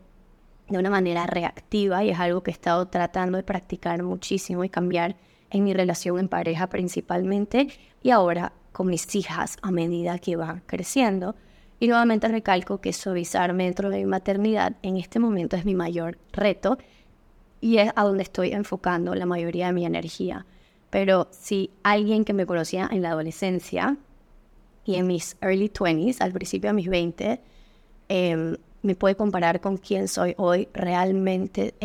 de 0.70 0.78
una 0.78 0.90
manera 0.90 1.28
reactiva 1.28 2.04
y 2.04 2.10
es 2.10 2.20
algo 2.20 2.42
que 2.42 2.52
he 2.52 2.54
estado 2.54 2.88
tratando 2.88 3.38
de 3.38 3.44
practicar 3.44 4.02
muchísimo 4.02 4.64
y 4.64 4.70
cambiar 4.70 5.16
en 5.50 5.64
mi 5.64 5.74
relación 5.74 6.20
en 6.20 6.30
pareja 6.30 6.68
principalmente 6.68 7.68
y 8.02 8.10
ahora 8.10 8.54
con 8.72 8.88
mis 8.88 9.14
hijas 9.16 9.58
a 9.62 9.72
medida 9.72 10.18
que 10.20 10.36
van 10.36 10.64
creciendo. 10.66 11.36
Y 11.84 11.90
nuevamente 11.90 12.30
recalco 12.30 12.80
que 12.80 12.94
suavizarme 12.94 13.66
dentro 13.66 13.90
de 13.90 13.98
mi 13.98 14.06
maternidad 14.06 14.78
en 14.84 14.96
este 14.96 15.20
momento 15.20 15.58
es 15.58 15.66
mi 15.66 15.76
mayor 15.76 16.18
reto 16.32 16.78
y 17.60 17.80
es 17.80 17.92
a 17.98 18.06
donde 18.06 18.24
estoy 18.24 18.54
enfocando 18.54 19.14
la 19.16 19.26
mayoría 19.26 19.68
de 19.68 19.74
mi 19.74 19.86
energía. 19.86 20.46
Pero 20.90 21.28
si 21.32 21.72
alguien 21.84 22.24
que 22.24 22.32
me 22.32 22.46
conocía 22.46 22.88
en 22.90 23.02
la 23.02 23.10
adolescencia 23.10 23.98
y 24.86 24.96
en 24.96 25.08
mis 25.08 25.36
early 25.42 25.68
20s, 25.68 26.22
al 26.22 26.32
principio 26.32 26.70
de 26.70 26.74
mis 26.74 26.88
20, 26.88 27.42
em, 28.08 28.56
me 28.82 28.96
puede 28.96 29.16
comparar 29.16 29.60
con 29.60 29.76
quién 29.76 30.08
soy 30.08 30.36
hoy, 30.38 30.70
realmente 30.74 31.76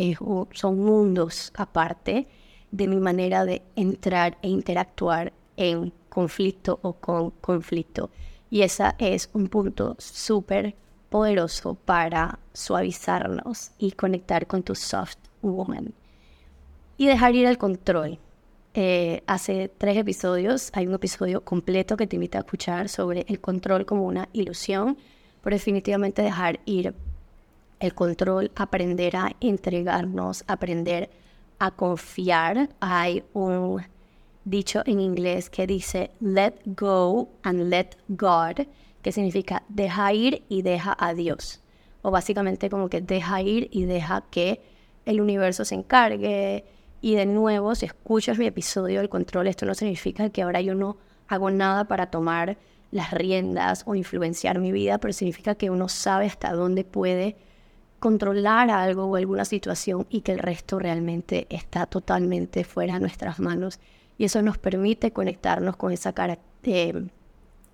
son 0.52 0.78
mundos 0.78 1.50
aparte 1.56 2.28
de 2.70 2.86
mi 2.86 3.00
manera 3.00 3.44
de 3.44 3.62
entrar 3.74 4.38
e 4.42 4.48
interactuar 4.48 5.32
en 5.56 5.92
conflicto 6.08 6.78
o 6.82 6.92
con 6.92 7.30
conflicto. 7.40 8.10
Y 8.50 8.62
ese 8.62 8.92
es 8.98 9.30
un 9.32 9.48
punto 9.48 9.96
súper 9.98 10.74
poderoso 11.08 11.74
para 11.74 12.38
suavizarnos 12.52 13.72
y 13.78 13.92
conectar 13.92 14.46
con 14.46 14.62
tu 14.62 14.74
soft 14.74 15.18
woman. 15.42 15.94
Y 16.96 17.06
dejar 17.06 17.34
ir 17.34 17.46
el 17.46 17.58
control. 17.58 18.18
Eh, 18.74 19.22
hace 19.26 19.70
tres 19.76 19.96
episodios, 19.96 20.70
hay 20.72 20.86
un 20.86 20.94
episodio 20.94 21.42
completo 21.42 21.96
que 21.96 22.06
te 22.06 22.16
invita 22.16 22.38
a 22.38 22.42
escuchar 22.42 22.88
sobre 22.88 23.24
el 23.28 23.40
control 23.40 23.86
como 23.86 24.04
una 24.06 24.28
ilusión, 24.32 24.96
pero 25.42 25.56
definitivamente 25.56 26.22
dejar 26.22 26.60
ir 26.64 26.94
el 27.80 27.94
control, 27.94 28.50
aprender 28.56 29.16
a 29.16 29.32
entregarnos, 29.40 30.44
aprender 30.46 31.10
a 31.58 31.70
confiar. 31.70 32.68
Hay 32.80 33.24
un 33.32 33.82
dicho 34.48 34.82
en 34.86 35.00
inglés 35.00 35.50
que 35.50 35.66
dice 35.66 36.10
let 36.20 36.54
go 36.64 37.28
and 37.42 37.68
let 37.68 37.90
God, 38.08 38.66
que 39.02 39.12
significa 39.12 39.62
deja 39.68 40.12
ir 40.12 40.44
y 40.48 40.62
deja 40.62 40.96
a 40.98 41.14
Dios. 41.14 41.60
O 42.02 42.10
básicamente 42.10 42.70
como 42.70 42.88
que 42.88 43.00
deja 43.00 43.42
ir 43.42 43.68
y 43.70 43.84
deja 43.84 44.24
que 44.30 44.60
el 45.04 45.20
universo 45.20 45.64
se 45.64 45.74
encargue. 45.74 46.64
Y 47.00 47.14
de 47.14 47.26
nuevo, 47.26 47.74
si 47.74 47.86
escuchas 47.86 48.38
mi 48.38 48.46
episodio 48.46 49.00
del 49.00 49.08
control, 49.08 49.46
esto 49.46 49.66
no 49.66 49.74
significa 49.74 50.30
que 50.30 50.42
ahora 50.42 50.60
yo 50.60 50.74
no 50.74 50.96
hago 51.28 51.50
nada 51.50 51.84
para 51.84 52.10
tomar 52.10 52.58
las 52.90 53.12
riendas 53.12 53.82
o 53.86 53.94
influenciar 53.94 54.58
mi 54.58 54.72
vida, 54.72 54.98
pero 54.98 55.12
significa 55.12 55.54
que 55.54 55.70
uno 55.70 55.88
sabe 55.88 56.26
hasta 56.26 56.52
dónde 56.52 56.84
puede 56.84 57.36
controlar 58.00 58.70
algo 58.70 59.04
o 59.04 59.16
alguna 59.16 59.44
situación 59.44 60.06
y 60.08 60.20
que 60.22 60.32
el 60.32 60.38
resto 60.38 60.78
realmente 60.78 61.46
está 61.50 61.86
totalmente 61.86 62.64
fuera 62.64 62.94
de 62.94 63.00
nuestras 63.00 63.40
manos. 63.40 63.80
Y 64.18 64.24
eso 64.24 64.42
nos 64.42 64.58
permite 64.58 65.12
conectarnos 65.12 65.76
con 65.76 65.92
esa, 65.92 66.12
eh, 66.64 67.08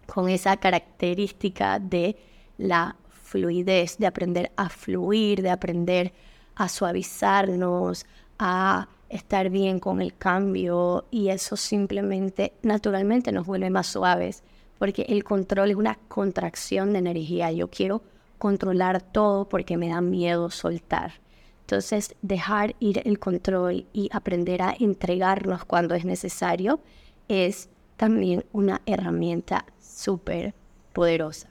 con 0.06 0.28
esa 0.28 0.56
característica 0.58 1.78
de 1.80 2.16
la 2.58 2.96
fluidez, 3.08 3.98
de 3.98 4.06
aprender 4.06 4.52
a 4.56 4.68
fluir, 4.68 5.42
de 5.42 5.50
aprender 5.50 6.12
a 6.54 6.68
suavizarnos, 6.68 8.06
a 8.38 8.88
estar 9.08 9.48
bien 9.50 9.80
con 9.80 10.00
el 10.00 10.16
cambio 10.16 11.06
y 11.10 11.28
eso 11.28 11.56
simplemente 11.56 12.52
naturalmente 12.62 13.32
nos 13.32 13.46
vuelve 13.46 13.70
más 13.70 13.86
suaves 13.86 14.42
porque 14.78 15.02
el 15.08 15.24
control 15.24 15.70
es 15.70 15.76
una 15.76 15.98
contracción 16.08 16.92
de 16.92 16.98
energía. 16.98 17.52
Yo 17.52 17.68
quiero 17.70 18.02
controlar 18.38 19.00
todo 19.00 19.48
porque 19.48 19.76
me 19.76 19.88
da 19.88 20.00
miedo 20.00 20.50
soltar. 20.50 21.23
Entonces, 21.64 22.14
dejar 22.20 22.76
ir 22.78 23.00
el 23.06 23.18
control 23.18 23.86
y 23.94 24.10
aprender 24.12 24.60
a 24.60 24.76
entregarnos 24.78 25.64
cuando 25.64 25.94
es 25.94 26.04
necesario 26.04 26.80
es 27.26 27.70
también 27.96 28.44
una 28.52 28.82
herramienta 28.84 29.64
súper 29.80 30.54
poderosa. 30.92 31.48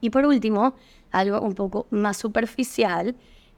Y 0.00 0.08
por 0.08 0.24
último, 0.24 0.74
algo 1.10 1.42
un 1.42 1.54
poco 1.54 1.86
más 1.90 2.16
superficial, 2.16 3.14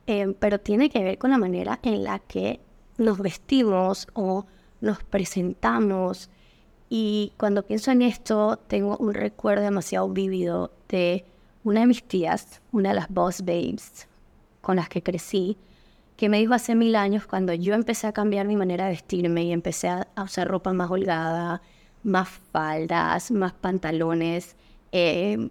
eh, 0.09 0.35
pero 0.41 0.59
tiene 0.59 0.91
que 0.91 1.05
ver 1.05 1.17
con 1.17 1.31
la 1.31 1.39
manera 1.39 1.79
en 1.85 2.03
la 2.03 2.19
que 2.19 2.59
nos 2.99 3.19
vestimos 3.19 4.09
o 4.15 4.47
nos 4.81 5.05
presentamos. 5.05 6.29
Y 6.89 7.35
cuando 7.37 7.65
pienso 7.65 7.93
en 7.93 8.03
esto, 8.03 8.59
tengo 8.67 8.97
un 8.97 9.15
recuerdo 9.15 9.63
demasiado 9.63 10.09
vívido 10.09 10.73
de 10.89 11.25
una 11.63 11.81
de 11.81 11.87
mis 11.87 12.03
tías, 12.03 12.61
una 12.73 12.89
de 12.89 12.97
las 12.97 13.09
boss 13.09 13.43
babes 13.43 14.09
con 14.67 14.75
las 14.75 14.89
que 14.89 15.01
crecí, 15.01 15.57
que 16.17 16.29
me 16.29 16.39
dijo 16.39 16.53
hace 16.53 16.75
mil 16.75 16.97
años 16.97 17.25
cuando 17.29 17.55
yo 17.55 17.73
empecé 17.73 18.09
a 18.09 18.13
cambiar 18.13 18.49
mi 18.49 18.57
manera 18.57 18.87
de 18.87 18.91
vestirme 18.91 19.45
y 19.45 19.53
empecé 19.53 19.89
a, 19.89 20.09
usar 20.21 20.49
ropa 20.49 20.73
más 20.73 20.91
holgada, 20.91 21.63
más 22.03 22.29
faldas, 22.51 23.31
más 23.31 23.53
pantalones, 23.53 24.57
eh, 24.91 25.51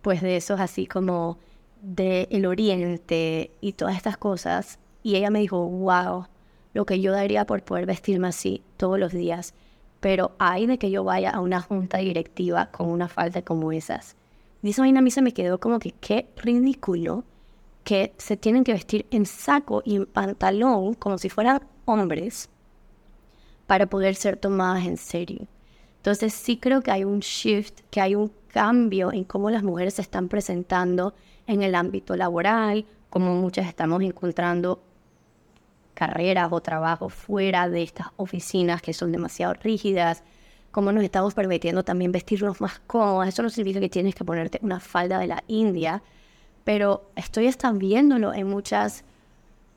pues 0.00 0.22
de 0.22 0.38
esos 0.38 0.60
así 0.60 0.86
como 0.86 1.36
del 1.82 2.46
oriente 2.46 3.50
y 3.60 3.74
todas 3.74 3.96
estas 3.98 4.16
cosas. 4.16 4.78
Y 5.02 5.16
ella 5.16 5.28
me 5.28 5.40
dijo, 5.40 5.58
wow, 5.68 6.24
lo 6.72 6.86
que 6.86 7.02
yo 7.02 7.12
daría 7.12 7.44
por 7.44 7.62
poder 7.64 7.84
vestirme 7.84 8.28
así 8.28 8.62
todos 8.78 8.98
los 8.98 9.12
días. 9.12 9.52
Pero 10.00 10.32
hay 10.38 10.64
de 10.64 10.78
que 10.78 10.90
yo 10.90 11.04
vaya 11.04 11.28
a 11.28 11.40
una 11.40 11.60
junta 11.60 11.98
directiva 11.98 12.70
con 12.70 12.88
una 12.88 13.08
falda 13.08 13.42
como 13.42 13.72
esas. 13.72 14.16
Y 14.62 14.70
eso 14.70 14.84
a 14.84 14.86
mí 14.86 15.10
se 15.10 15.20
me 15.20 15.34
quedó 15.34 15.60
como 15.60 15.78
que 15.78 15.90
qué 15.90 16.30
ridículo 16.36 17.24
que 17.84 18.14
se 18.16 18.36
tienen 18.36 18.64
que 18.64 18.72
vestir 18.72 19.06
en 19.10 19.26
saco 19.26 19.82
y 19.84 19.96
en 19.96 20.06
pantalón 20.06 20.94
como 20.94 21.18
si 21.18 21.28
fueran 21.28 21.60
hombres 21.84 22.48
para 23.66 23.86
poder 23.86 24.14
ser 24.14 24.36
tomadas 24.36 24.86
en 24.86 24.96
serio. 24.96 25.46
Entonces 25.96 26.34
sí 26.34 26.56
creo 26.56 26.82
que 26.82 26.90
hay 26.90 27.04
un 27.04 27.20
shift, 27.20 27.80
que 27.90 28.00
hay 28.00 28.14
un 28.14 28.32
cambio 28.48 29.12
en 29.12 29.24
cómo 29.24 29.50
las 29.50 29.62
mujeres 29.62 29.94
se 29.94 30.02
están 30.02 30.28
presentando 30.28 31.14
en 31.46 31.62
el 31.62 31.74
ámbito 31.74 32.16
laboral, 32.16 32.86
como 33.10 33.34
muchas 33.34 33.66
estamos 33.66 34.02
encontrando 34.02 34.82
carreras 35.94 36.48
o 36.50 36.60
trabajos 36.60 37.12
fuera 37.12 37.68
de 37.68 37.82
estas 37.82 38.08
oficinas 38.16 38.82
que 38.82 38.92
son 38.92 39.12
demasiado 39.12 39.54
rígidas, 39.54 40.22
cómo 40.70 40.90
nos 40.90 41.04
estamos 41.04 41.34
permitiendo 41.34 41.84
también 41.84 42.12
vestirnos 42.12 42.60
más 42.60 42.80
cómodos. 42.80 43.28
Eso 43.28 43.42
no 43.42 43.50
significa 43.50 43.80
que 43.80 43.88
tienes 43.88 44.14
que 44.14 44.24
ponerte 44.24 44.58
una 44.62 44.80
falda 44.80 45.18
de 45.18 45.28
la 45.28 45.44
India, 45.46 46.02
pero 46.64 47.10
estoy 47.16 47.46
hasta 47.46 47.70
viéndolo 47.72 48.32
en 48.34 48.48
muchas 48.48 49.04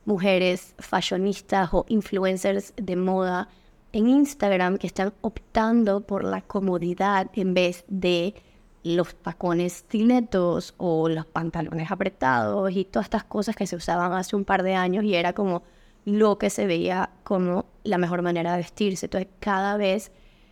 mujeres 0.05 0.73
fashionistas 0.79 1.69
o 1.73 1.85
influencers 1.89 2.73
de 2.77 2.95
moda 2.95 3.49
en 3.91 4.07
Instagram 4.07 4.77
que 4.77 4.87
están 4.87 5.13
optando 5.21 6.01
por 6.01 6.23
la 6.23 6.41
comodidad 6.41 7.29
en 7.33 7.53
vez 7.53 7.83
de 7.87 8.35
los 8.83 9.15
tacones 9.15 9.73
stilettos 9.73 10.73
o 10.77 11.09
los 11.09 11.25
pantalones 11.25 11.91
apretados 11.91 12.71
y 12.71 12.85
todas 12.85 13.07
estas 13.07 13.25
cosas 13.25 13.55
que 13.55 13.67
se 13.67 13.75
usaban 13.75 14.13
hace 14.13 14.35
un 14.35 14.45
par 14.45 14.63
de 14.63 14.75
años 14.75 15.03
y 15.03 15.15
era 15.15 15.33
como 15.33 15.63
lo 16.05 16.37
que 16.37 16.49
se 16.49 16.67
veía 16.67 17.09
como 17.23 17.65
la 17.83 17.97
mejor 17.97 18.21
manera 18.21 18.51
de 18.53 18.59
vestirse. 18.59 19.07
Entonces 19.07 19.29
cada 19.39 19.75
vez 19.75 20.11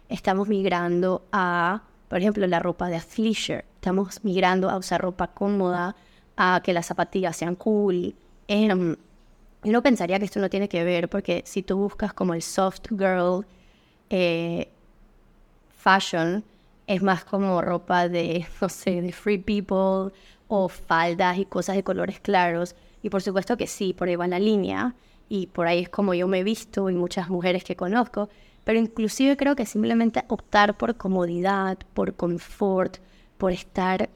estamos 0.10 0.50
migrando 0.50 1.26
a, 1.32 1.84
por 2.10 2.20
ejemplo, 2.20 2.46
la 2.46 2.60
ropa 2.60 2.90
de 2.90 2.98
athleisure. 2.98 3.64
Estamos 3.76 4.24
migrando 4.24 4.70
a 4.70 4.78
usar 4.78 5.02
ropa 5.02 5.28
cómoda, 5.28 5.96
a 6.38 6.62
que 6.64 6.74
las 6.74 6.86
zapatillas 6.86 7.36
sean 7.36 7.56
cool. 7.56 8.16
Eh, 8.48 8.96
uno 9.64 9.82
pensaría 9.82 10.20
que 10.20 10.26
esto 10.26 10.40
no 10.40 10.50
tiene 10.50 10.70
que 10.70 10.84
ver 10.84 11.10
porque 11.10 11.44
si 11.46 11.64
tú 11.64 11.78
buscas 11.78 12.14
como 12.14 12.34
el 12.34 12.42
soft 12.42 12.88
girl, 12.90 13.46
eh, 14.10 14.70
fashion 15.78 16.44
es 16.88 17.02
más 17.02 17.26
como 17.26 17.62
ropa 17.62 18.08
de, 18.08 18.46
no 18.62 18.70
sé, 18.70 19.02
de 19.02 19.12
free 19.12 19.40
people 19.40 20.14
o 20.48 20.70
faldas 20.70 21.38
y 21.38 21.46
cosas 21.46 21.76
de 21.76 21.84
colores 21.84 22.20
claros. 22.20 22.76
Y 23.02 23.10
por 23.10 23.22
supuesto 23.22 23.58
que 23.58 23.68
sí, 23.68 23.94
por 23.94 24.08
ahí 24.08 24.16
va 24.16 24.28
la 24.28 24.40
línea 24.40 24.96
y 25.30 25.48
por 25.48 25.68
ahí 25.68 25.80
es 25.80 25.90
como 25.90 26.14
yo 26.14 26.28
me 26.28 26.40
he 26.40 26.44
visto 26.44 26.90
y 26.90 26.94
muchas 26.94 27.30
mujeres 27.30 27.64
que 27.64 27.76
conozco, 27.76 28.30
pero 28.64 28.80
inclusive 28.80 29.38
creo 29.38 29.56
que 29.56 29.66
simplemente 29.66 30.24
optar 30.28 30.78
por 30.78 30.96
comodidad, 30.98 31.78
por 31.94 32.16
confort, 32.16 32.98
por 33.38 33.52
estar 33.52 34.10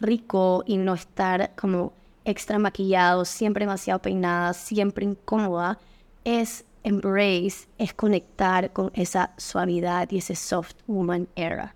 rico 0.00 0.62
y 0.66 0.76
no 0.76 0.94
estar 0.94 1.54
como 1.56 1.92
extra 2.24 2.58
maquillado, 2.58 3.24
siempre 3.24 3.64
demasiado 3.64 4.00
peinada, 4.00 4.52
siempre 4.52 5.04
incómoda, 5.04 5.78
es 6.24 6.64
embrace, 6.82 7.68
es 7.78 7.94
conectar 7.94 8.72
con 8.72 8.90
esa 8.94 9.32
suavidad 9.36 10.10
y 10.10 10.18
ese 10.18 10.34
soft 10.34 10.76
woman 10.86 11.28
era. 11.36 11.74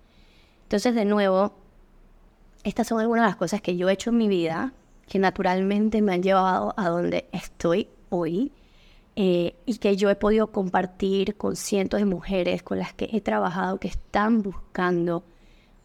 Entonces, 0.63 0.95
de 0.95 1.05
nuevo, 1.05 1.53
estas 2.63 2.87
son 2.87 2.99
algunas 2.99 3.23
de 3.23 3.29
las 3.29 3.35
cosas 3.35 3.61
que 3.61 3.77
yo 3.77 3.89
he 3.89 3.93
hecho 3.93 4.09
en 4.09 4.17
mi 4.17 4.27
vida 4.27 4.73
que 5.07 5.19
naturalmente 5.19 6.01
me 6.01 6.13
han 6.13 6.23
llevado 6.23 6.73
a 6.77 6.89
donde 6.89 7.27
estoy 7.31 7.87
hoy 8.09 8.51
eh, 9.15 9.55
y 9.65 9.77
que 9.77 9.95
yo 9.95 10.09
he 10.09 10.15
podido 10.15 10.47
compartir 10.47 11.37
con 11.37 11.55
cientos 11.55 11.99
de 11.99 12.05
mujeres 12.05 12.63
con 12.63 12.79
las 12.79 12.93
que 12.93 13.09
he 13.13 13.21
trabajado 13.21 13.79
que 13.79 13.87
están 13.87 14.41
buscando 14.41 15.23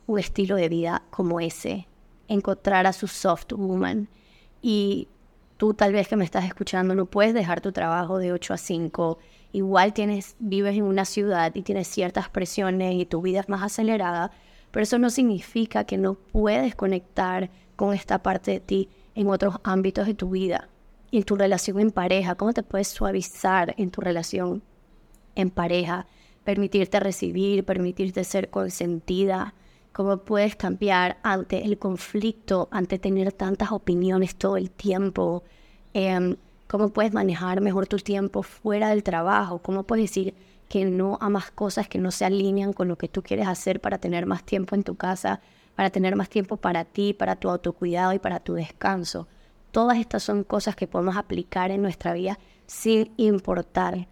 un 0.07 0.19
estilo 0.19 0.57
de 0.57 0.69
vida 0.69 1.03
como 1.11 1.39
ese, 1.39 1.87
encontrar 2.31 2.87
a 2.87 2.95
su 2.95 3.09
soft 3.09 3.53
woman. 3.53 4.09
Y 4.63 5.09
tú 5.59 5.75
tal 5.75 5.93
vez 5.93 6.09
que 6.09 6.17
me 6.17 6.25
estás 6.25 6.45
escuchando 6.47 6.95
no 6.95 7.05
puedes 7.05 7.35
dejar 7.35 7.61
tu 7.61 7.73
trabajo 7.73 8.19
de 8.19 8.33
8 8.33 8.55
a 8.55 8.57
5, 8.57 9.19
igual 9.53 9.93
tienes, 9.93 10.37
vives 10.39 10.77
en 10.77 10.85
una 10.85 11.05
ciudad 11.05 11.55
y 11.55 11.63
tienes 11.63 11.89
ciertas 11.89 12.31
presiones 12.31 12.95
y 12.95 13.05
tu 13.05 13.21
vida 13.21 13.41
es 13.41 13.49
más 13.49 13.63
acelerada, 13.63 14.31
pero 14.71 14.85
eso 14.85 14.99
no 14.99 15.11
significa 15.11 15.85
que 15.85 15.99
no 15.99 16.15
puedes 16.15 16.75
conectar 16.75 17.51
con 17.77 17.93
esta 17.93 18.23
parte 18.23 18.53
de 18.53 18.61
ti 18.61 18.89
en 19.15 19.29
otros 19.29 19.57
ámbitos 19.65 20.07
de 20.07 20.15
tu 20.15 20.31
vida. 20.31 20.69
Y 21.11 21.19
en 21.19 21.25
tu 21.25 21.35
relación 21.35 21.81
en 21.81 21.91
pareja, 21.91 22.37
cómo 22.37 22.53
te 22.53 22.63
puedes 22.63 22.87
suavizar 22.87 23.75
en 23.77 23.91
tu 23.91 24.01
relación 24.01 24.63
en 25.35 25.51
pareja, 25.51 26.07
permitirte 26.45 27.01
recibir, 27.01 27.65
permitirte 27.65 28.23
ser 28.23 28.51
consentida, 28.51 29.55
cómo 29.93 30.19
puedes 30.19 30.57
cambiar 30.57 31.19
ante 31.23 31.65
el 31.65 31.79
conflicto, 31.79 32.69
ante 32.71 32.99
tener 32.99 33.33
tantas 33.33 33.73
opiniones 33.73 34.37
todo 34.37 34.57
el 34.57 34.71
tiempo, 34.71 35.43
em, 35.95 36.37
cómo 36.69 36.91
puedes 36.91 37.13
manejar 37.13 37.61
mejor 37.61 37.87
tu 37.87 37.97
tiempo 37.99 38.43
fuera 38.43 38.91
del 38.91 39.03
trabajo, 39.03 39.59
cómo 39.59 39.83
puedes 39.83 40.05
decir 40.05 40.35
que 40.69 40.85
no 40.85 41.19
a 41.21 41.29
más 41.29 41.51
cosas 41.51 41.89
que 41.89 41.99
no 41.99 42.13
se 42.13 42.25
alinean 42.25 42.73
con 42.73 42.87
lo 42.87 42.97
que 42.97 43.09
tú 43.09 43.23
quieres 43.23 43.49
hacer 43.49 43.81
para 43.81 43.99
tener 43.99 44.27
más 44.27 44.45
tiempo 44.45 44.77
en 44.77 44.85
tu 44.85 44.95
casa, 44.95 45.41
para 45.75 45.91
tener 45.91 46.15
más 46.15 46.29
tiempo 46.29 46.59
para 46.59 46.85
ti, 46.85 47.13
para 47.13 47.37
tu 47.37 47.51
autocuidado 47.51 48.13
y 48.13 48.21
para 48.21 48.39
tu 48.39 48.55
descanso. 48.55 49.27
Todas 49.73 49.99
estas 49.99 50.23
son 50.23 50.45
cosas 50.45 50.77
que 50.77 50.87
podemos 50.87 51.17
aplicar 51.17 51.73
en 51.73 51.83
nuestra 51.83 52.13
vida 52.13 52.39
sin 52.67 53.13
importar 53.17 54.07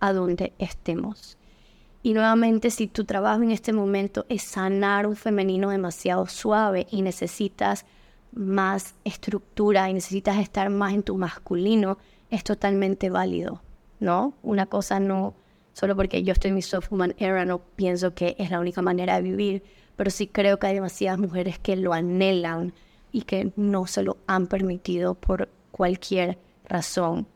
a 0.00 0.12
dónde 0.12 0.52
estemos. 0.58 1.38
Y 2.02 2.14
nuevamente, 2.14 2.70
si 2.70 2.86
tu 2.86 3.04
trabajo 3.04 3.42
en 3.42 3.50
este 3.50 3.72
momento 3.72 4.24
es 4.28 4.42
sanar 4.42 5.06
un 5.06 5.16
femenino 5.16 5.70
demasiado 5.70 6.26
suave 6.26 6.86
y 6.90 7.02
necesitas 7.02 7.84
más 8.32 8.94
estructura 9.04 9.90
y 9.90 9.94
necesitas 9.94 10.38
estar 10.38 10.70
más 10.70 10.94
en 10.94 11.02
tu 11.02 11.16
masculino, 11.16 11.98
es 12.30 12.44
totalmente 12.44 13.10
válido, 13.10 13.60
¿no? 13.98 14.34
Una 14.42 14.66
cosa 14.66 14.98
no, 15.00 15.34
solo 15.72 15.94
porque 15.94 16.22
yo 16.22 16.32
estoy 16.32 16.50
en 16.50 16.54
mi 16.54 16.62
soft 16.62 16.90
woman 16.90 17.14
era, 17.18 17.44
no 17.44 17.58
pienso 17.58 18.14
que 18.14 18.34
es 18.38 18.50
la 18.50 18.60
única 18.60 18.82
manera 18.82 19.16
de 19.16 19.22
vivir, 19.22 19.62
pero 19.96 20.10
sí 20.10 20.26
creo 20.26 20.58
que 20.58 20.68
hay 20.68 20.74
demasiadas 20.74 21.18
mujeres 21.18 21.58
que 21.58 21.76
lo 21.76 21.92
anhelan 21.92 22.72
y 23.12 23.22
que 23.22 23.52
no 23.56 23.86
se 23.86 24.02
lo 24.02 24.16
han 24.26 24.46
permitido 24.46 25.14
por 25.14 25.50
cualquier 25.72 26.38
razón, 26.66 27.26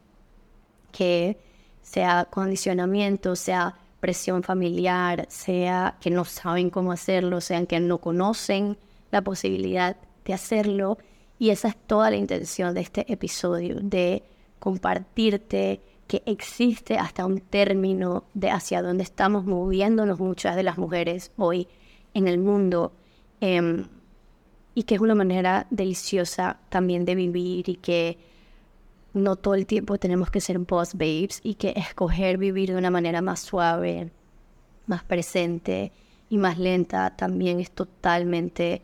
que 0.92 1.36
sea 1.82 2.26
condicionamiento, 2.30 3.36
sea 3.36 3.74
presión 4.04 4.42
familiar, 4.42 5.24
sea 5.30 5.96
que 5.98 6.10
no 6.10 6.26
saben 6.26 6.68
cómo 6.68 6.92
hacerlo, 6.92 7.40
sea 7.40 7.64
que 7.64 7.80
no 7.80 7.96
conocen 7.96 8.76
la 9.10 9.22
posibilidad 9.22 9.96
de 10.26 10.34
hacerlo. 10.34 10.98
Y 11.38 11.48
esa 11.48 11.68
es 11.68 11.76
toda 11.86 12.10
la 12.10 12.16
intención 12.16 12.74
de 12.74 12.82
este 12.82 13.10
episodio, 13.10 13.76
de 13.80 14.22
compartirte 14.58 15.80
que 16.06 16.22
existe 16.26 16.98
hasta 16.98 17.24
un 17.24 17.40
término 17.40 18.24
de 18.34 18.50
hacia 18.50 18.82
dónde 18.82 19.04
estamos 19.04 19.46
moviéndonos 19.46 20.20
muchas 20.20 20.54
de 20.54 20.64
las 20.64 20.76
mujeres 20.76 21.32
hoy 21.38 21.66
en 22.12 22.28
el 22.28 22.36
mundo. 22.36 22.92
Em, 23.40 23.86
y 24.74 24.82
que 24.82 24.96
es 24.96 25.00
una 25.00 25.14
manera 25.14 25.66
deliciosa 25.70 26.58
también 26.68 27.06
de 27.06 27.14
vivir 27.14 27.70
y 27.70 27.76
que 27.76 28.18
no 29.14 29.36
todo 29.36 29.54
el 29.54 29.64
tiempo 29.64 29.96
tenemos 29.96 30.30
que 30.30 30.40
ser 30.40 30.58
boss 30.58 30.94
babes 30.94 31.40
y 31.42 31.54
que 31.54 31.72
escoger 31.76 32.36
vivir 32.36 32.70
de 32.70 32.76
una 32.76 32.90
manera 32.90 33.22
más 33.22 33.40
suave, 33.40 34.10
más 34.86 35.04
presente 35.04 35.92
y 36.28 36.36
más 36.36 36.58
lenta 36.58 37.14
también 37.16 37.60
es 37.60 37.70
totalmente 37.70 38.82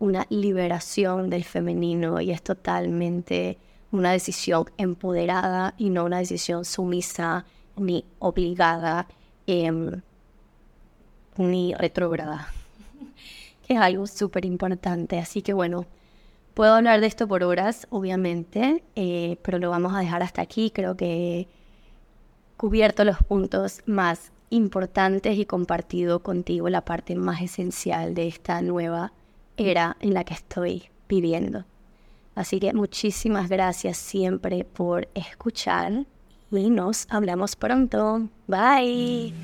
una 0.00 0.26
liberación 0.30 1.30
del 1.30 1.44
femenino 1.44 2.20
y 2.20 2.32
es 2.32 2.42
totalmente 2.42 3.56
una 3.92 4.10
decisión 4.10 4.64
empoderada 4.78 5.74
y 5.78 5.90
no 5.90 6.04
una 6.04 6.18
decisión 6.18 6.64
sumisa 6.64 7.44
ni 7.76 8.04
obligada 8.18 9.06
em, 9.46 10.02
ni 11.36 11.72
retrógrada 11.74 12.48
que 13.66 13.74
es 13.74 13.80
algo 13.80 14.08
súper 14.08 14.44
importante. 14.44 15.18
Así 15.18 15.40
que 15.40 15.52
bueno, 15.52 15.86
puedo 16.54 16.74
hablar 16.74 17.00
de 17.00 17.06
esto 17.06 17.26
por 17.28 17.44
horas, 17.44 17.86
obviamente, 17.90 18.84
eh, 18.96 19.38
pero 19.42 19.58
lo 19.58 19.70
vamos 19.70 19.94
a 19.94 20.00
dejar 20.00 20.22
hasta 20.22 20.42
aquí. 20.42 20.70
Creo 20.70 20.96
que 20.96 21.40
he 21.40 21.48
cubierto 22.56 23.04
los 23.04 23.18
puntos 23.18 23.80
más 23.86 24.32
importantes 24.50 25.38
y 25.38 25.46
compartido 25.46 26.22
contigo 26.22 26.68
la 26.68 26.84
parte 26.84 27.16
más 27.16 27.40
esencial 27.40 28.14
de 28.14 28.28
esta 28.28 28.60
nueva 28.62 29.12
era 29.56 29.96
en 30.00 30.14
la 30.14 30.24
que 30.24 30.34
estoy 30.34 30.90
viviendo. 31.08 31.64
Así 32.34 32.60
que 32.60 32.72
muchísimas 32.72 33.48
gracias 33.48 33.96
siempre 33.96 34.64
por 34.64 35.08
escuchar 35.14 36.06
y 36.50 36.70
nos 36.70 37.06
hablamos 37.10 37.56
pronto. 37.56 38.28
Bye. 38.46 39.34